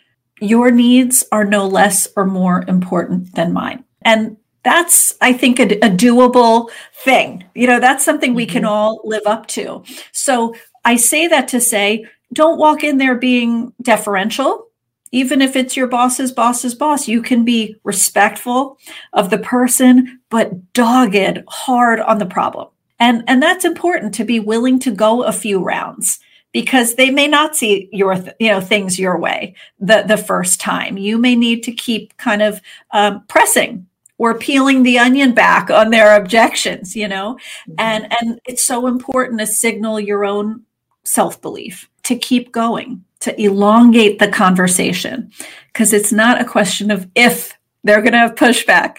your 0.41 0.71
needs 0.71 1.25
are 1.33 1.45
no 1.45 1.67
less 1.67 2.09
or 2.17 2.25
more 2.25 2.65
important 2.69 3.35
than 3.35 3.53
mine. 3.53 3.85
And 4.03 4.37
that's 4.63 5.15
i 5.23 5.33
think 5.33 5.59
a, 5.59 5.65
a 5.79 5.91
doable 5.91 6.71
thing. 7.05 7.45
You 7.55 7.67
know 7.67 7.81
that's 7.81 8.05
something 8.05 8.35
we 8.35 8.47
can 8.47 8.63
mm-hmm. 8.63 8.73
all 8.73 9.01
live 9.05 9.27
up 9.27 9.47
to. 9.49 9.83
So 10.13 10.55
I 10.85 10.97
say 10.97 11.29
that 11.29 11.49
to 11.49 11.61
say, 11.61 12.07
don't 12.33 12.59
walk 12.59 12.85
in 12.85 12.99
there 12.99 13.15
being 13.15 13.73
deferential. 13.83 14.69
Even 15.13 15.43
if 15.43 15.57
it's 15.57 15.77
your 15.77 15.89
boss's 15.89 16.31
boss's 16.31 16.75
boss, 16.75 17.09
you 17.09 17.21
can 17.21 17.45
be 17.45 17.77
respectful 17.83 18.79
of 19.13 19.31
the 19.31 19.39
person, 19.39 20.21
but 20.31 20.73
dogged 20.73 21.43
hard 21.49 21.99
on 22.01 22.19
the 22.19 22.27
problem. 22.27 22.69
And, 23.01 23.25
and 23.27 23.43
that's 23.43 23.65
important 23.65 24.15
to 24.15 24.25
be 24.25 24.39
willing 24.39 24.79
to 24.81 24.93
go 24.93 25.25
a 25.25 25.33
few 25.33 25.63
rounds 25.63 26.21
because 26.53 26.95
they 26.95 27.11
may 27.11 27.27
not 27.27 27.57
see 27.57 27.89
your 27.93 28.15
you 28.39 28.49
know 28.49 28.61
things 28.61 28.99
your 28.99 29.19
way 29.19 29.55
the 29.79 30.05
the 30.07 30.17
first 30.17 30.61
time 30.61 30.99
you 30.99 31.19
may 31.19 31.37
need 31.37 31.63
to 31.63 31.73
keep 31.73 32.17
kind 32.17 32.43
of 32.43 32.61
um, 32.93 33.25
pressing 33.29 33.87
or 34.19 34.37
peeling 34.39 34.83
the 34.83 34.99
onion 34.99 35.33
back 35.33 35.71
on 35.71 35.91
their 35.91 36.17
objections 36.17 36.97
you 36.97 37.07
know 37.07 37.35
mm-hmm. 37.69 37.75
and 37.79 38.13
and 38.21 38.41
it's 38.45 38.65
so 38.65 38.87
important 38.87 39.39
to 39.39 39.47
signal 39.47 40.01
your 40.01 40.25
own 40.25 40.65
self 41.05 41.41
belief, 41.41 41.89
to 42.05 42.17
keep 42.17 42.53
going, 42.53 43.05
to 43.21 43.41
elongate 43.41 44.19
the 44.19 44.29
conversation. 44.29 45.31
Because 45.73 45.93
it's 45.93 46.13
not 46.13 46.41
a 46.41 46.45
question 46.45 46.91
of 46.91 47.09
if 47.15 47.57
they're 47.85 48.03
going 48.03 48.13
to 48.13 48.19
have 48.19 48.35
pushback, 48.35 48.99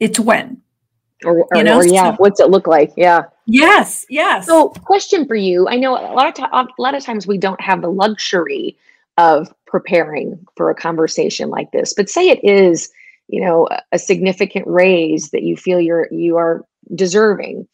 it's 0.00 0.20
when. 0.20 0.60
Or, 1.24 1.44
or, 1.44 1.56
you 1.56 1.64
know? 1.64 1.78
or 1.78 1.86
yeah, 1.86 2.12
so, 2.12 2.16
what's 2.16 2.40
it 2.40 2.50
look 2.50 2.66
like? 2.66 2.92
Yeah. 2.96 3.22
Yes, 3.46 4.04
yes. 4.10 4.46
So, 4.46 4.68
question 4.68 5.26
for 5.26 5.34
you. 5.34 5.66
I 5.68 5.76
know 5.76 5.92
a 5.92 6.12
lot 6.12 6.28
of 6.28 6.34
to- 6.34 6.56
a 6.56 6.66
lot 6.78 6.94
of 6.94 7.02
times 7.02 7.26
we 7.26 7.38
don't 7.38 7.60
have 7.60 7.80
the 7.80 7.90
luxury 7.90 8.76
of 9.16 9.52
preparing 9.66 10.38
for 10.56 10.70
a 10.70 10.74
conversation 10.74 11.48
like 11.48 11.70
this. 11.72 11.94
But 11.94 12.10
say 12.10 12.28
it 12.28 12.44
is, 12.44 12.90
you 13.28 13.40
know, 13.40 13.68
a 13.92 13.98
significant 13.98 14.66
raise 14.66 15.30
that 15.30 15.42
you 15.42 15.56
feel 15.56 15.80
you're 15.80 16.08
you 16.12 16.36
are 16.36 16.66
deserving. 16.94 17.66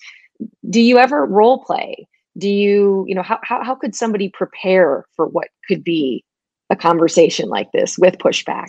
Do 0.70 0.80
you 0.80 0.98
ever 0.98 1.26
role 1.26 1.64
play? 1.64 2.06
Do 2.38 2.48
you, 2.48 3.04
you 3.08 3.14
know, 3.14 3.22
how 3.22 3.38
how, 3.42 3.62
how 3.62 3.74
could 3.74 3.94
somebody 3.94 4.28
prepare 4.28 5.04
for 5.16 5.26
what 5.26 5.48
could 5.68 5.84
be 5.84 6.24
a 6.70 6.76
conversation 6.76 7.48
like 7.48 7.70
this 7.72 7.98
with 7.98 8.18
pushback? 8.18 8.68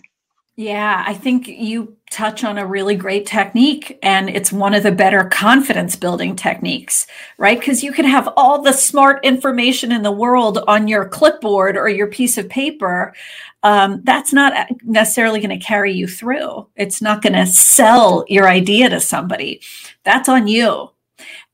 Yeah, 0.56 1.04
I 1.08 1.16
think 1.16 1.48
you 1.48 1.98
touch 2.12 2.44
on 2.44 2.60
a 2.60 2.68
really 2.68 2.96
great 2.96 3.26
technique, 3.26 3.98
and 4.04 4.30
it's 4.30 4.52
one 4.52 4.76
of 4.76 4.84
the 4.84 4.92
better 4.92 5.24
confidence 5.24 5.96
building 5.96 6.36
techniques, 6.36 7.08
right? 7.40 7.60
Because 7.60 7.84
you 7.84 7.92
can 7.92 8.06
have 8.06 8.32
all 8.38 8.62
the 8.62 8.72
smart 8.72 9.26
information 9.26 9.92
in 9.92 10.04
the 10.04 10.12
world 10.12 10.60
on 10.68 10.88
your 10.88 11.10
clipboard 11.10 11.76
or 11.76 11.90
your 11.90 12.06
piece 12.06 12.38
of 12.38 12.50
paper. 12.50 13.16
Um, 13.64 14.02
that's 14.04 14.32
not 14.32 14.54
necessarily 14.84 15.40
going 15.40 15.58
to 15.58 15.66
carry 15.66 15.92
you 15.92 16.08
through. 16.08 16.68
It's 16.76 17.02
not 17.02 17.24
going 17.24 17.34
to 17.34 17.48
sell 17.48 18.24
your 18.28 18.48
idea 18.48 18.90
to 18.90 19.00
somebody. 19.00 19.60
That's 20.04 20.30
on 20.30 20.48
you. 20.48 20.93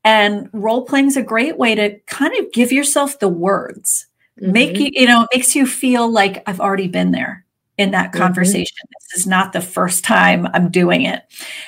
And 0.10 0.50
role 0.54 0.86
playing 0.86 1.06
is 1.06 1.17
a 1.17 1.22
great 1.22 1.60
way 1.60 1.76
to 1.76 2.00
kind 2.08 2.36
of 2.39 2.52
give 2.52 2.72
yourself 2.72 3.19
the 3.19 3.28
words, 3.28 4.08
mm-hmm. 4.41 4.52
make 4.52 4.78
you, 4.80 4.89
you 4.91 5.06
know, 5.06 5.28
makes 5.32 5.56
you 5.56 5.67
feel 5.67 6.12
like 6.12 6.41
I've 6.48 6.60
already 6.60 6.88
been 6.88 7.12
there 7.12 7.45
in 7.78 7.91
that 7.91 8.10
mm-hmm. 8.10 8.24
conversation. 8.24 8.76
Mm-hmm. 8.86 9.12
This 9.12 9.19
is 9.19 9.28
not 9.28 9.54
the 9.54 9.62
first 9.62 10.04
time 10.04 10.48
I'm 10.56 10.72
doing 10.72 11.04
it. 11.04 11.22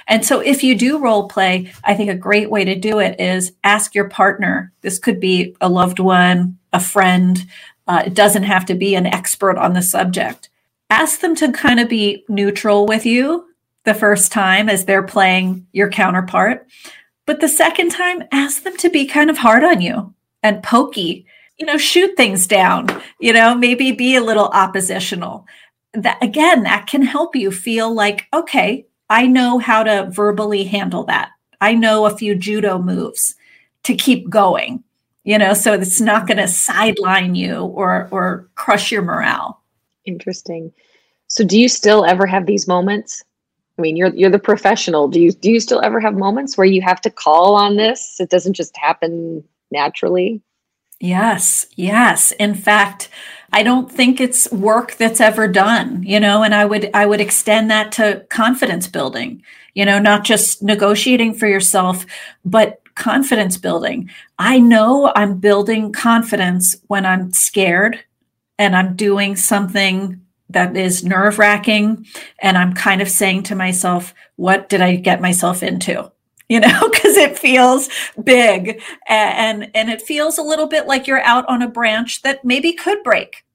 And 0.07 0.25
so 0.25 0.39
if 0.39 0.63
you 0.63 0.75
do 0.75 0.97
role 0.97 1.27
play, 1.27 1.71
I 1.83 1.93
think 1.93 2.09
a 2.09 2.15
great 2.15 2.49
way 2.49 2.65
to 2.65 2.73
do 2.73 2.97
it 2.97 3.19
is 3.19 3.53
ask 3.63 3.93
your 3.93 4.09
partner. 4.09 4.73
This 4.81 4.97
could 4.97 5.19
be 5.19 5.55
a 5.61 5.69
loved 5.69 5.99
one, 5.99 6.57
a 6.73 6.79
friend. 6.79 7.45
Uh, 7.87 8.01
it 8.07 8.15
doesn't 8.15 8.43
have 8.43 8.65
to 8.65 8.73
be 8.73 8.95
an 8.95 9.05
expert 9.05 9.59
on 9.59 9.73
the 9.73 9.83
subject. 9.83 10.49
Ask 10.89 11.19
them 11.19 11.35
to 11.35 11.51
kind 11.51 11.79
of 11.79 11.87
be 11.87 12.25
neutral 12.27 12.87
with 12.87 13.05
you 13.05 13.45
the 13.83 13.93
first 13.93 14.31
time 14.31 14.67
as 14.67 14.85
they're 14.85 15.03
playing 15.03 15.67
your 15.73 15.91
counterpart. 15.91 16.67
But 17.25 17.39
the 17.39 17.47
second 17.47 17.91
time, 17.91 18.23
ask 18.31 18.63
them 18.63 18.77
to 18.77 18.89
be 18.89 19.05
kind 19.05 19.29
of 19.29 19.37
hard 19.37 19.63
on 19.63 19.81
you 19.81 20.13
and 20.43 20.63
pokey 20.63 21.25
you 21.59 21.67
know 21.67 21.77
shoot 21.77 22.17
things 22.17 22.47
down 22.47 22.87
you 23.19 23.31
know 23.31 23.53
maybe 23.53 23.91
be 23.91 24.15
a 24.15 24.23
little 24.23 24.47
oppositional 24.47 25.45
that 25.93 26.17
again, 26.21 26.63
that 26.63 26.87
can 26.87 27.01
help 27.01 27.35
you 27.35 27.51
feel 27.51 27.93
like, 27.93 28.27
okay, 28.33 28.85
I 29.09 29.27
know 29.27 29.59
how 29.59 29.83
to 29.83 30.09
verbally 30.11 30.63
handle 30.63 31.03
that. 31.05 31.31
I 31.59 31.73
know 31.75 32.05
a 32.05 32.17
few 32.17 32.35
judo 32.35 32.79
moves 32.79 33.35
to 33.83 33.95
keep 33.95 34.29
going, 34.29 34.83
you 35.23 35.37
know, 35.37 35.53
so 35.53 35.73
it's 35.73 35.99
not 35.99 36.27
going 36.27 36.37
to 36.37 36.47
sideline 36.47 37.35
you 37.35 37.65
or 37.65 38.07
or 38.11 38.49
crush 38.55 38.91
your 38.91 39.01
morale. 39.01 39.61
Interesting. 40.05 40.71
So 41.27 41.43
do 41.43 41.59
you 41.59 41.69
still 41.69 42.05
ever 42.05 42.25
have 42.25 42.45
these 42.45 42.67
moments? 42.67 43.23
I 43.77 43.81
mean, 43.81 43.95
you're 43.95 44.13
you're 44.13 44.29
the 44.29 44.39
professional. 44.39 45.07
Do 45.07 45.19
you 45.19 45.31
do 45.31 45.51
you 45.51 45.59
still 45.59 45.81
ever 45.81 45.99
have 45.99 46.15
moments 46.15 46.57
where 46.57 46.67
you 46.67 46.81
have 46.81 47.01
to 47.01 47.09
call 47.09 47.55
on 47.55 47.77
this? 47.77 48.17
It 48.19 48.29
doesn't 48.29 48.53
just 48.53 48.75
happen 48.77 49.43
naturally? 49.71 50.41
Yes, 50.99 51.65
yes. 51.75 52.31
In 52.33 52.53
fact, 52.53 53.09
I 53.51 53.63
don't 53.63 53.91
think 53.91 54.21
it's 54.21 54.51
work 54.51 54.95
that's 54.95 55.19
ever 55.19 55.47
done, 55.47 56.03
you 56.03 56.19
know, 56.19 56.43
and 56.43 56.53
I 56.53 56.65
would 56.65 56.91
I 56.93 57.05
would 57.05 57.19
extend 57.21 57.71
that 57.71 57.91
to 57.93 58.25
confidence 58.29 58.87
building, 58.87 59.41
you 59.73 59.83
know, 59.83 59.99
not 59.99 60.23
just 60.23 60.61
negotiating 60.61 61.33
for 61.33 61.47
yourself, 61.47 62.05
but 62.45 62.81
confidence 62.93 63.57
building. 63.57 64.09
I 64.37 64.59
know 64.59 65.11
I'm 65.15 65.39
building 65.39 65.91
confidence 65.91 66.75
when 66.87 67.05
I'm 67.05 67.33
scared 67.33 68.03
and 68.59 68.75
I'm 68.75 68.95
doing 68.95 69.35
something 69.35 70.21
that 70.53 70.75
is 70.75 71.03
nerve 71.03 71.39
wracking 71.39 72.05
and 72.39 72.57
I'm 72.57 72.73
kind 72.73 73.01
of 73.01 73.09
saying 73.09 73.43
to 73.43 73.55
myself, 73.55 74.13
what 74.35 74.69
did 74.69 74.81
I 74.81 74.95
get 74.95 75.21
myself 75.21 75.63
into? 75.63 76.11
you 76.51 76.59
know, 76.59 76.89
because 76.91 77.15
it 77.15 77.39
feels 77.39 77.89
big 78.21 78.81
and 79.07 79.71
and 79.73 79.89
it 79.89 80.01
feels 80.01 80.37
a 80.37 80.43
little 80.43 80.67
bit 80.67 80.85
like 80.85 81.07
you're 81.07 81.23
out 81.23 81.47
on 81.47 81.61
a 81.61 81.69
branch 81.69 82.23
that 82.23 82.43
maybe 82.43 82.73
could 82.73 83.01
break. 83.03 83.45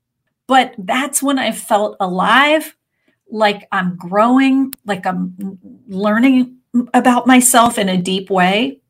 But 0.46 0.74
that's 0.78 1.22
when 1.22 1.38
I 1.38 1.52
felt 1.52 1.96
alive, 2.00 2.74
like 3.30 3.68
I'm 3.70 3.96
growing, 3.96 4.72
like 4.86 5.04
I'm 5.04 5.58
learning 5.88 6.56
about 6.94 7.26
myself 7.26 7.78
in 7.78 7.90
a 7.90 8.00
deep 8.00 8.30
way. 8.30 8.80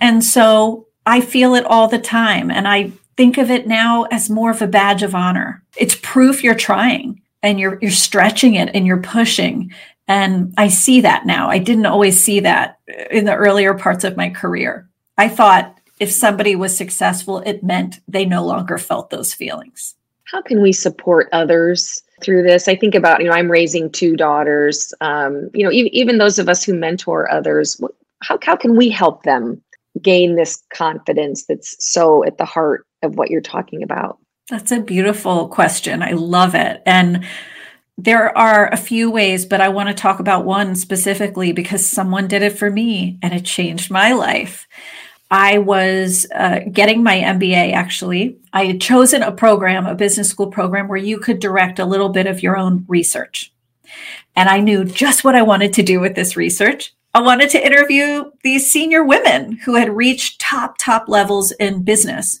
And 0.00 0.24
so 0.24 0.88
I 1.06 1.20
feel 1.20 1.54
it 1.54 1.64
all 1.64 1.86
the 1.86 2.00
time 2.00 2.50
and 2.50 2.66
I 2.66 2.90
think 3.16 3.38
of 3.38 3.52
it 3.52 3.68
now 3.68 4.04
as 4.10 4.28
more 4.28 4.50
of 4.50 4.62
a 4.62 4.66
badge 4.66 5.04
of 5.04 5.14
honor. 5.14 5.62
It's 5.76 5.94
proof 5.94 6.42
you're 6.42 6.56
trying 6.56 7.22
and 7.44 7.60
you're 7.60 7.78
you're 7.80 7.92
stretching 7.92 8.54
it 8.54 8.70
and 8.74 8.86
you're 8.86 9.00
pushing 9.00 9.70
and 10.06 10.52
I 10.58 10.68
see 10.68 11.00
that 11.00 11.24
now. 11.24 11.48
I 11.48 11.58
didn't 11.58 11.86
always 11.86 12.22
see 12.22 12.40
that 12.40 12.78
in 13.10 13.24
the 13.24 13.34
earlier 13.34 13.74
parts 13.74 14.04
of 14.04 14.16
my 14.16 14.28
career. 14.28 14.88
I 15.16 15.28
thought 15.28 15.78
if 16.00 16.10
somebody 16.10 16.56
was 16.56 16.76
successful, 16.76 17.38
it 17.40 17.62
meant 17.62 18.00
they 18.08 18.26
no 18.26 18.44
longer 18.44 18.78
felt 18.78 19.10
those 19.10 19.32
feelings. 19.32 19.94
How 20.24 20.42
can 20.42 20.60
we 20.60 20.72
support 20.72 21.28
others 21.32 22.02
through 22.22 22.42
this? 22.42 22.68
I 22.68 22.76
think 22.76 22.94
about, 22.94 23.20
you 23.20 23.28
know, 23.28 23.32
I'm 23.32 23.50
raising 23.50 23.90
two 23.90 24.16
daughters. 24.16 24.92
Um, 25.00 25.50
you 25.54 25.64
know, 25.64 25.70
even, 25.70 25.94
even 25.94 26.18
those 26.18 26.38
of 26.38 26.48
us 26.48 26.64
who 26.64 26.74
mentor 26.74 27.30
others, 27.30 27.80
how, 28.22 28.38
how 28.42 28.56
can 28.56 28.76
we 28.76 28.90
help 28.90 29.22
them 29.22 29.62
gain 30.02 30.34
this 30.34 30.62
confidence 30.74 31.46
that's 31.46 31.76
so 31.78 32.24
at 32.24 32.36
the 32.36 32.44
heart 32.44 32.86
of 33.02 33.16
what 33.16 33.30
you're 33.30 33.40
talking 33.40 33.82
about? 33.82 34.18
That's 34.50 34.72
a 34.72 34.80
beautiful 34.80 35.48
question. 35.48 36.02
I 36.02 36.12
love 36.12 36.54
it. 36.54 36.82
And 36.84 37.24
there 37.96 38.36
are 38.36 38.68
a 38.68 38.76
few 38.76 39.10
ways, 39.10 39.46
but 39.46 39.60
I 39.60 39.68
want 39.68 39.88
to 39.88 39.94
talk 39.94 40.20
about 40.20 40.44
one 40.44 40.74
specifically 40.74 41.52
because 41.52 41.86
someone 41.86 42.28
did 42.28 42.42
it 42.42 42.58
for 42.58 42.70
me 42.70 43.18
and 43.22 43.32
it 43.32 43.44
changed 43.44 43.90
my 43.90 44.12
life. 44.12 44.66
I 45.30 45.58
was 45.58 46.26
uh, 46.34 46.60
getting 46.70 47.02
my 47.02 47.18
MBA 47.20 47.72
actually. 47.72 48.36
I 48.52 48.66
had 48.66 48.80
chosen 48.80 49.22
a 49.22 49.32
program, 49.32 49.86
a 49.86 49.94
business 49.94 50.28
school 50.28 50.48
program, 50.48 50.88
where 50.88 50.98
you 50.98 51.18
could 51.18 51.40
direct 51.40 51.78
a 51.78 51.86
little 51.86 52.10
bit 52.10 52.26
of 52.26 52.42
your 52.42 52.56
own 52.56 52.84
research. 52.86 53.52
And 54.36 54.48
I 54.48 54.60
knew 54.60 54.84
just 54.84 55.24
what 55.24 55.34
I 55.34 55.42
wanted 55.42 55.72
to 55.74 55.82
do 55.82 56.00
with 56.00 56.14
this 56.14 56.36
research. 56.36 56.94
I 57.14 57.22
wanted 57.22 57.48
to 57.50 57.64
interview 57.64 58.30
these 58.42 58.70
senior 58.70 59.04
women 59.04 59.52
who 59.52 59.76
had 59.76 59.96
reached 59.96 60.40
top, 60.40 60.76
top 60.78 61.08
levels 61.08 61.52
in 61.52 61.82
business. 61.82 62.40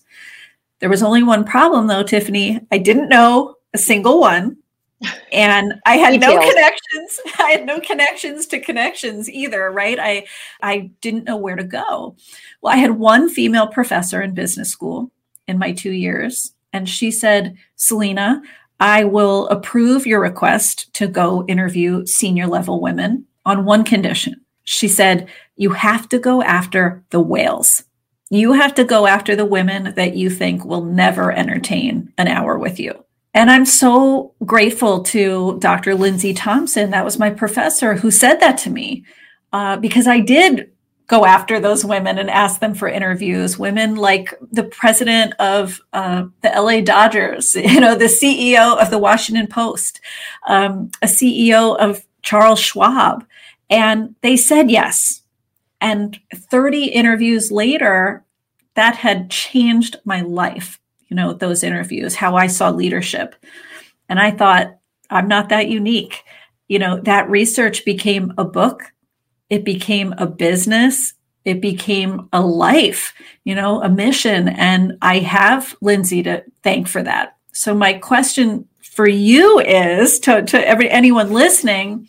There 0.84 0.90
was 0.90 1.02
only 1.02 1.22
one 1.22 1.44
problem 1.44 1.86
though, 1.86 2.02
Tiffany. 2.02 2.60
I 2.70 2.76
didn't 2.76 3.08
know 3.08 3.54
a 3.72 3.78
single 3.78 4.20
one. 4.20 4.58
And 5.32 5.80
i 5.86 5.96
had 5.96 6.12
Details. 6.12 6.34
no 6.34 6.50
connections. 6.50 7.20
I 7.38 7.50
had 7.52 7.64
no 7.64 7.80
connections 7.80 8.44
to 8.48 8.60
connections 8.60 9.30
either 9.30 9.70
right? 9.70 9.98
I 9.98 10.26
i 10.60 10.90
didn't 11.00 11.24
know 11.24 11.38
where 11.38 11.56
to 11.56 11.64
go. 11.64 12.16
Well 12.60 12.74
i 12.74 12.76
had 12.76 12.98
one 12.98 13.30
female 13.30 13.66
professor 13.66 14.20
in 14.20 14.34
business 14.34 14.68
school 14.68 15.10
in 15.48 15.58
my 15.58 15.72
2 15.72 15.90
years 15.90 16.52
and 16.74 16.86
she 16.86 17.10
said 17.10 17.56
selena 17.76 18.42
i 18.78 19.04
will 19.04 19.48
approve 19.48 20.06
your 20.06 20.20
request 20.20 20.92
to 20.96 21.06
go 21.06 21.46
interview 21.46 22.04
senior 22.04 22.46
level 22.46 22.78
women 22.82 23.24
on 23.46 23.64
one 23.64 23.84
condition. 23.84 24.34
She 24.64 24.88
said 24.88 25.28
you 25.56 25.70
have 25.70 26.10
to 26.10 26.18
go 26.18 26.42
after 26.42 27.02
the 27.08 27.20
whales 27.20 27.84
you 28.30 28.52
have 28.52 28.74
to 28.74 28.84
go 28.84 29.06
after 29.06 29.36
the 29.36 29.44
women 29.44 29.94
that 29.94 30.16
you 30.16 30.30
think 30.30 30.64
will 30.64 30.84
never 30.84 31.32
entertain 31.32 32.12
an 32.18 32.28
hour 32.28 32.58
with 32.58 32.80
you 32.80 33.04
and 33.34 33.50
I'm 33.50 33.66
so 33.66 34.32
grateful 34.46 35.02
to 35.02 35.58
Dr. 35.58 35.96
Lindsay 35.96 36.32
Thompson. 36.32 36.90
That 36.90 37.04
was 37.04 37.18
my 37.18 37.30
professor 37.30 37.94
who 37.94 38.12
said 38.12 38.36
that 38.36 38.56
to 38.58 38.70
me 38.70 39.04
uh, 39.52 39.76
because 39.76 40.06
I 40.06 40.20
did 40.20 40.70
go 41.08 41.26
after 41.26 41.58
those 41.58 41.84
women 41.84 42.16
and 42.16 42.30
ask 42.30 42.60
them 42.60 42.74
for 42.74 42.88
interviews. 42.88 43.58
Women 43.58 43.96
like 43.96 44.32
the 44.52 44.62
president 44.62 45.34
of 45.40 45.80
uh, 45.92 46.26
the 46.42 46.48
LA 46.48 46.80
Dodgers, 46.80 47.56
you 47.56 47.80
know, 47.80 47.96
the 47.96 48.04
CEO 48.04 48.80
of 48.80 48.90
the 48.90 48.98
Washington 48.98 49.48
Post, 49.48 50.00
um, 50.46 50.92
a 51.02 51.06
CEO 51.06 51.76
of 51.76 52.06
Charles 52.22 52.60
Schwab. 52.60 53.26
And 53.68 54.14
they 54.20 54.36
said 54.36 54.70
yes. 54.70 55.22
And 55.84 56.18
30 56.34 56.86
interviews 56.86 57.52
later, 57.52 58.24
that 58.74 58.96
had 58.96 59.30
changed 59.30 59.96
my 60.04 60.22
life 60.22 60.80
you 61.14 61.16
know, 61.16 61.32
those 61.32 61.62
interviews, 61.62 62.16
how 62.16 62.34
I 62.34 62.48
saw 62.48 62.70
leadership. 62.70 63.36
And 64.08 64.18
I 64.18 64.32
thought, 64.32 64.78
I'm 65.10 65.28
not 65.28 65.48
that 65.50 65.68
unique. 65.68 66.24
You 66.66 66.80
know, 66.80 66.98
that 67.02 67.30
research 67.30 67.84
became 67.84 68.32
a 68.36 68.44
book, 68.44 68.82
it 69.48 69.64
became 69.64 70.12
a 70.18 70.26
business, 70.26 71.14
it 71.44 71.60
became 71.60 72.28
a 72.32 72.40
life, 72.40 73.14
you 73.44 73.54
know, 73.54 73.80
a 73.80 73.88
mission. 73.88 74.48
And 74.48 74.98
I 75.02 75.20
have 75.20 75.76
Lindsay 75.80 76.22
to 76.24 76.42
thank 76.64 76.88
for 76.88 77.02
that. 77.04 77.36
So 77.52 77.74
my 77.74 77.92
question 77.92 78.66
for 78.80 79.06
you 79.06 79.60
is 79.60 80.18
to, 80.20 80.42
to 80.42 80.66
every 80.66 80.90
anyone 80.90 81.32
listening, 81.32 82.08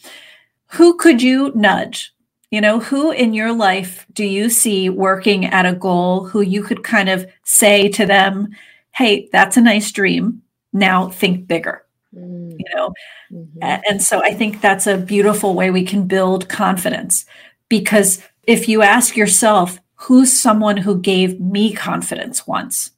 who 0.67 0.97
could 0.97 1.21
you 1.21 1.51
nudge? 1.53 2.11
You 2.55 2.61
know, 2.61 2.79
who 2.79 3.11
in 3.11 3.33
your 3.33 3.51
life 3.51 4.05
do 4.13 4.23
you 4.23 4.49
see 4.49 4.87
working 4.87 5.43
at 5.43 5.65
a 5.65 5.73
goal 5.73 6.23
who 6.23 6.39
you 6.39 6.63
could 6.63 6.85
kind 6.85 7.09
of 7.09 7.29
say 7.43 7.89
to 7.89 8.05
them, 8.05 8.47
hey, 8.95 9.27
that's 9.33 9.57
a 9.57 9.61
nice 9.61 9.91
dream. 9.91 10.41
Now 10.71 11.09
think 11.09 11.47
bigger. 11.47 11.85
Mm. 12.15 12.55
You 12.57 12.65
know, 12.73 12.93
mm-hmm. 13.29 13.81
and 13.89 14.01
so 14.01 14.23
I 14.23 14.33
think 14.33 14.61
that's 14.61 14.87
a 14.87 14.97
beautiful 14.97 15.53
way 15.53 15.69
we 15.69 15.83
can 15.83 16.07
build 16.07 16.47
confidence 16.47 17.25
because 17.67 18.23
if 18.43 18.69
you 18.69 18.81
ask 18.81 19.17
yourself, 19.17 19.77
who's 19.95 20.31
someone 20.31 20.77
who 20.77 21.01
gave 21.01 21.37
me 21.41 21.73
confidence 21.73 22.47
once? 22.47 22.91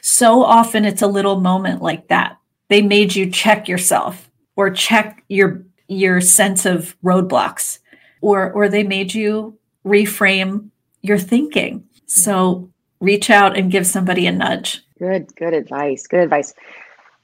So 0.00 0.42
often 0.42 0.86
it's 0.86 1.02
a 1.02 1.06
little 1.06 1.38
moment 1.38 1.82
like 1.82 2.08
that. 2.08 2.38
They 2.70 2.80
made 2.80 3.14
you 3.14 3.30
check 3.30 3.68
yourself 3.68 4.30
or 4.56 4.70
check 4.70 5.22
your 5.28 5.66
your 5.86 6.22
sense 6.22 6.64
of 6.64 6.96
roadblocks 7.04 7.80
or 8.22 8.50
or 8.52 8.70
they 8.70 8.82
made 8.82 9.12
you 9.12 9.58
reframe 9.84 10.70
your 11.02 11.18
thinking. 11.18 11.84
So 12.06 12.70
reach 13.00 13.28
out 13.28 13.58
and 13.58 13.70
give 13.70 13.86
somebody 13.86 14.26
a 14.26 14.32
nudge. 14.32 14.82
Good, 14.98 15.34
good 15.36 15.52
advice. 15.52 16.06
Good 16.06 16.20
advice. 16.20 16.54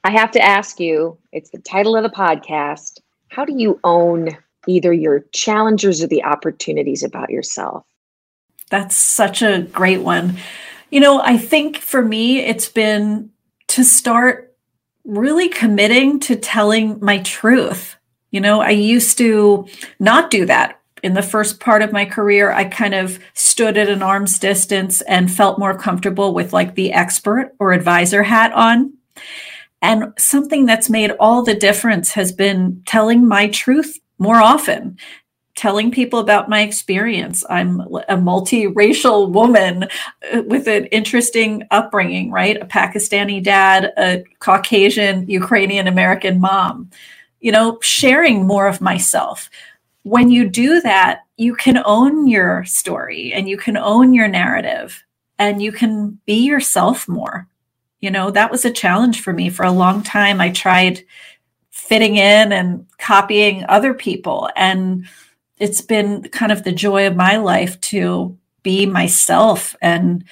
I 0.05 0.11
have 0.11 0.31
to 0.33 0.43
ask 0.43 0.81
you, 0.81 1.17
it's 1.33 1.51
the 1.51 1.59
title 1.59 1.97
of 1.97 2.03
the 2.03 2.11
podcast. 2.11 3.01
How 3.29 3.45
do 3.45 3.55
you 3.57 3.79
own 3.85 4.37
either 4.67 4.93
your 4.93 5.21
challenges 5.33 6.03
or 6.03 6.07
the 6.07 6.25
opportunities 6.25 7.03
about 7.03 7.31
yourself? 7.31 7.85
That's 8.71 8.97
such 8.97 9.43
a 9.43 9.63
great 9.73 10.03
one. 10.03 10.37
You 10.91 11.01
know, 11.01 11.21
I 11.21 11.39
think 11.39 11.79
for 11.79 12.03
me, 12.03 12.41
it's 12.41 12.69
been 12.69 13.31
to 13.69 13.85
start 13.85 14.57
really 15.05 15.49
committing 15.49 16.21
to 16.21 16.37
telling 16.37 16.99
my 17.01 17.19
truth. 17.19 17.97
You 18.31 18.41
know, 18.41 18.61
I 18.61 18.71
used 18.71 19.17
to 19.19 19.67
not 19.99 20.31
do 20.31 20.45
that. 20.47 20.78
In 21.03 21.15
the 21.15 21.23
first 21.23 21.61
part 21.61 21.83
of 21.83 21.93
my 21.93 22.05
career, 22.05 22.51
I 22.51 22.65
kind 22.65 22.95
of 22.95 23.19
stood 23.35 23.77
at 23.77 23.89
an 23.89 24.03
arm's 24.03 24.39
distance 24.39 25.01
and 25.03 25.33
felt 25.33 25.59
more 25.59 25.79
comfortable 25.79 26.35
with 26.35 26.53
like 26.53 26.75
the 26.75 26.93
expert 26.93 27.55
or 27.59 27.73
advisor 27.73 28.23
hat 28.23 28.53
on. 28.53 28.93
And 29.81 30.13
something 30.19 30.67
that's 30.67 30.91
made 30.91 31.13
all 31.21 31.45
the 31.45 31.55
difference 31.55 32.13
has 32.13 32.33
been 32.33 32.83
telling 32.87 33.27
my 33.27 33.49
truth 33.49 33.99
more 34.19 34.41
often 34.41 34.99
telling 35.59 35.91
people 35.91 36.21
about 36.21 36.49
my 36.49 36.61
experience. 36.63 37.45
I'm 37.51 37.81
a 37.81 38.17
multiracial 38.17 39.29
woman 39.29 39.89
uh, 40.33 40.43
with 40.47 40.69
an 40.69 40.85
interesting 40.87 41.65
upbringing, 41.73 42.31
right? 42.31 42.57
A 42.63 42.65
Pakistani 42.65 43.43
dad, 43.43 43.93
a 43.99 44.23
Caucasian 44.39 45.29
Ukrainian 45.29 45.89
American 45.89 46.41
mom. 46.41 46.91
You 47.41 47.51
know, 47.53 47.79
sharing 47.83 48.47
more 48.47 48.69
of 48.69 48.81
myself. 48.81 49.51
When 50.09 50.31
you 50.31 50.49
do 50.49 50.81
that, 50.81 51.27
you 51.37 51.55
can 51.55 51.83
own 51.85 52.29
your 52.29 52.65
story 52.65 53.31
and 53.35 53.47
you 53.47 53.59
can 53.59 53.77
own 53.77 54.15
your 54.15 54.27
narrative 54.27 55.05
and 55.39 55.61
you 55.61 55.71
can 55.71 56.19
be 56.25 56.47
yourself 56.47 57.07
more. 57.07 57.47
You 58.01 58.11
know, 58.11 58.31
that 58.31 58.51
was 58.51 58.65
a 58.65 58.71
challenge 58.71 59.21
for 59.21 59.35
me 59.35 59.51
for 59.51 59.65
a 59.67 59.71
long 59.71 60.03
time. 60.03 60.41
I 60.41 60.49
tried 60.49 61.05
fitting 61.71 62.17
in 62.17 62.53
and 62.53 62.87
copying 62.97 63.67
other 63.69 63.93
people 63.93 64.49
and 64.57 65.07
it's 65.59 65.83
been 65.83 66.23
kind 66.31 66.53
of 66.53 66.65
the 66.65 66.73
joy 66.73 67.07
of 67.07 67.15
my 67.15 67.37
life 67.37 67.79
to 67.83 68.35
be 68.63 68.87
myself 68.87 69.77
and 69.83 70.25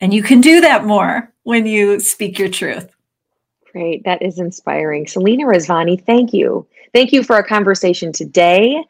and 0.00 0.14
you 0.14 0.22
can 0.22 0.40
do 0.40 0.60
that 0.60 0.84
more 0.84 1.32
when 1.42 1.66
you 1.66 1.98
speak 1.98 2.38
your 2.38 2.48
truth. 2.48 2.94
Great. 3.72 4.04
That 4.04 4.22
is 4.22 4.38
inspiring. 4.38 5.08
Selena 5.08 5.46
rezvani 5.46 6.00
thank 6.00 6.32
you. 6.32 6.64
Thank 6.94 7.12
you 7.12 7.24
for 7.24 7.34
our 7.34 7.42
conversation 7.42 8.12
today 8.12 8.84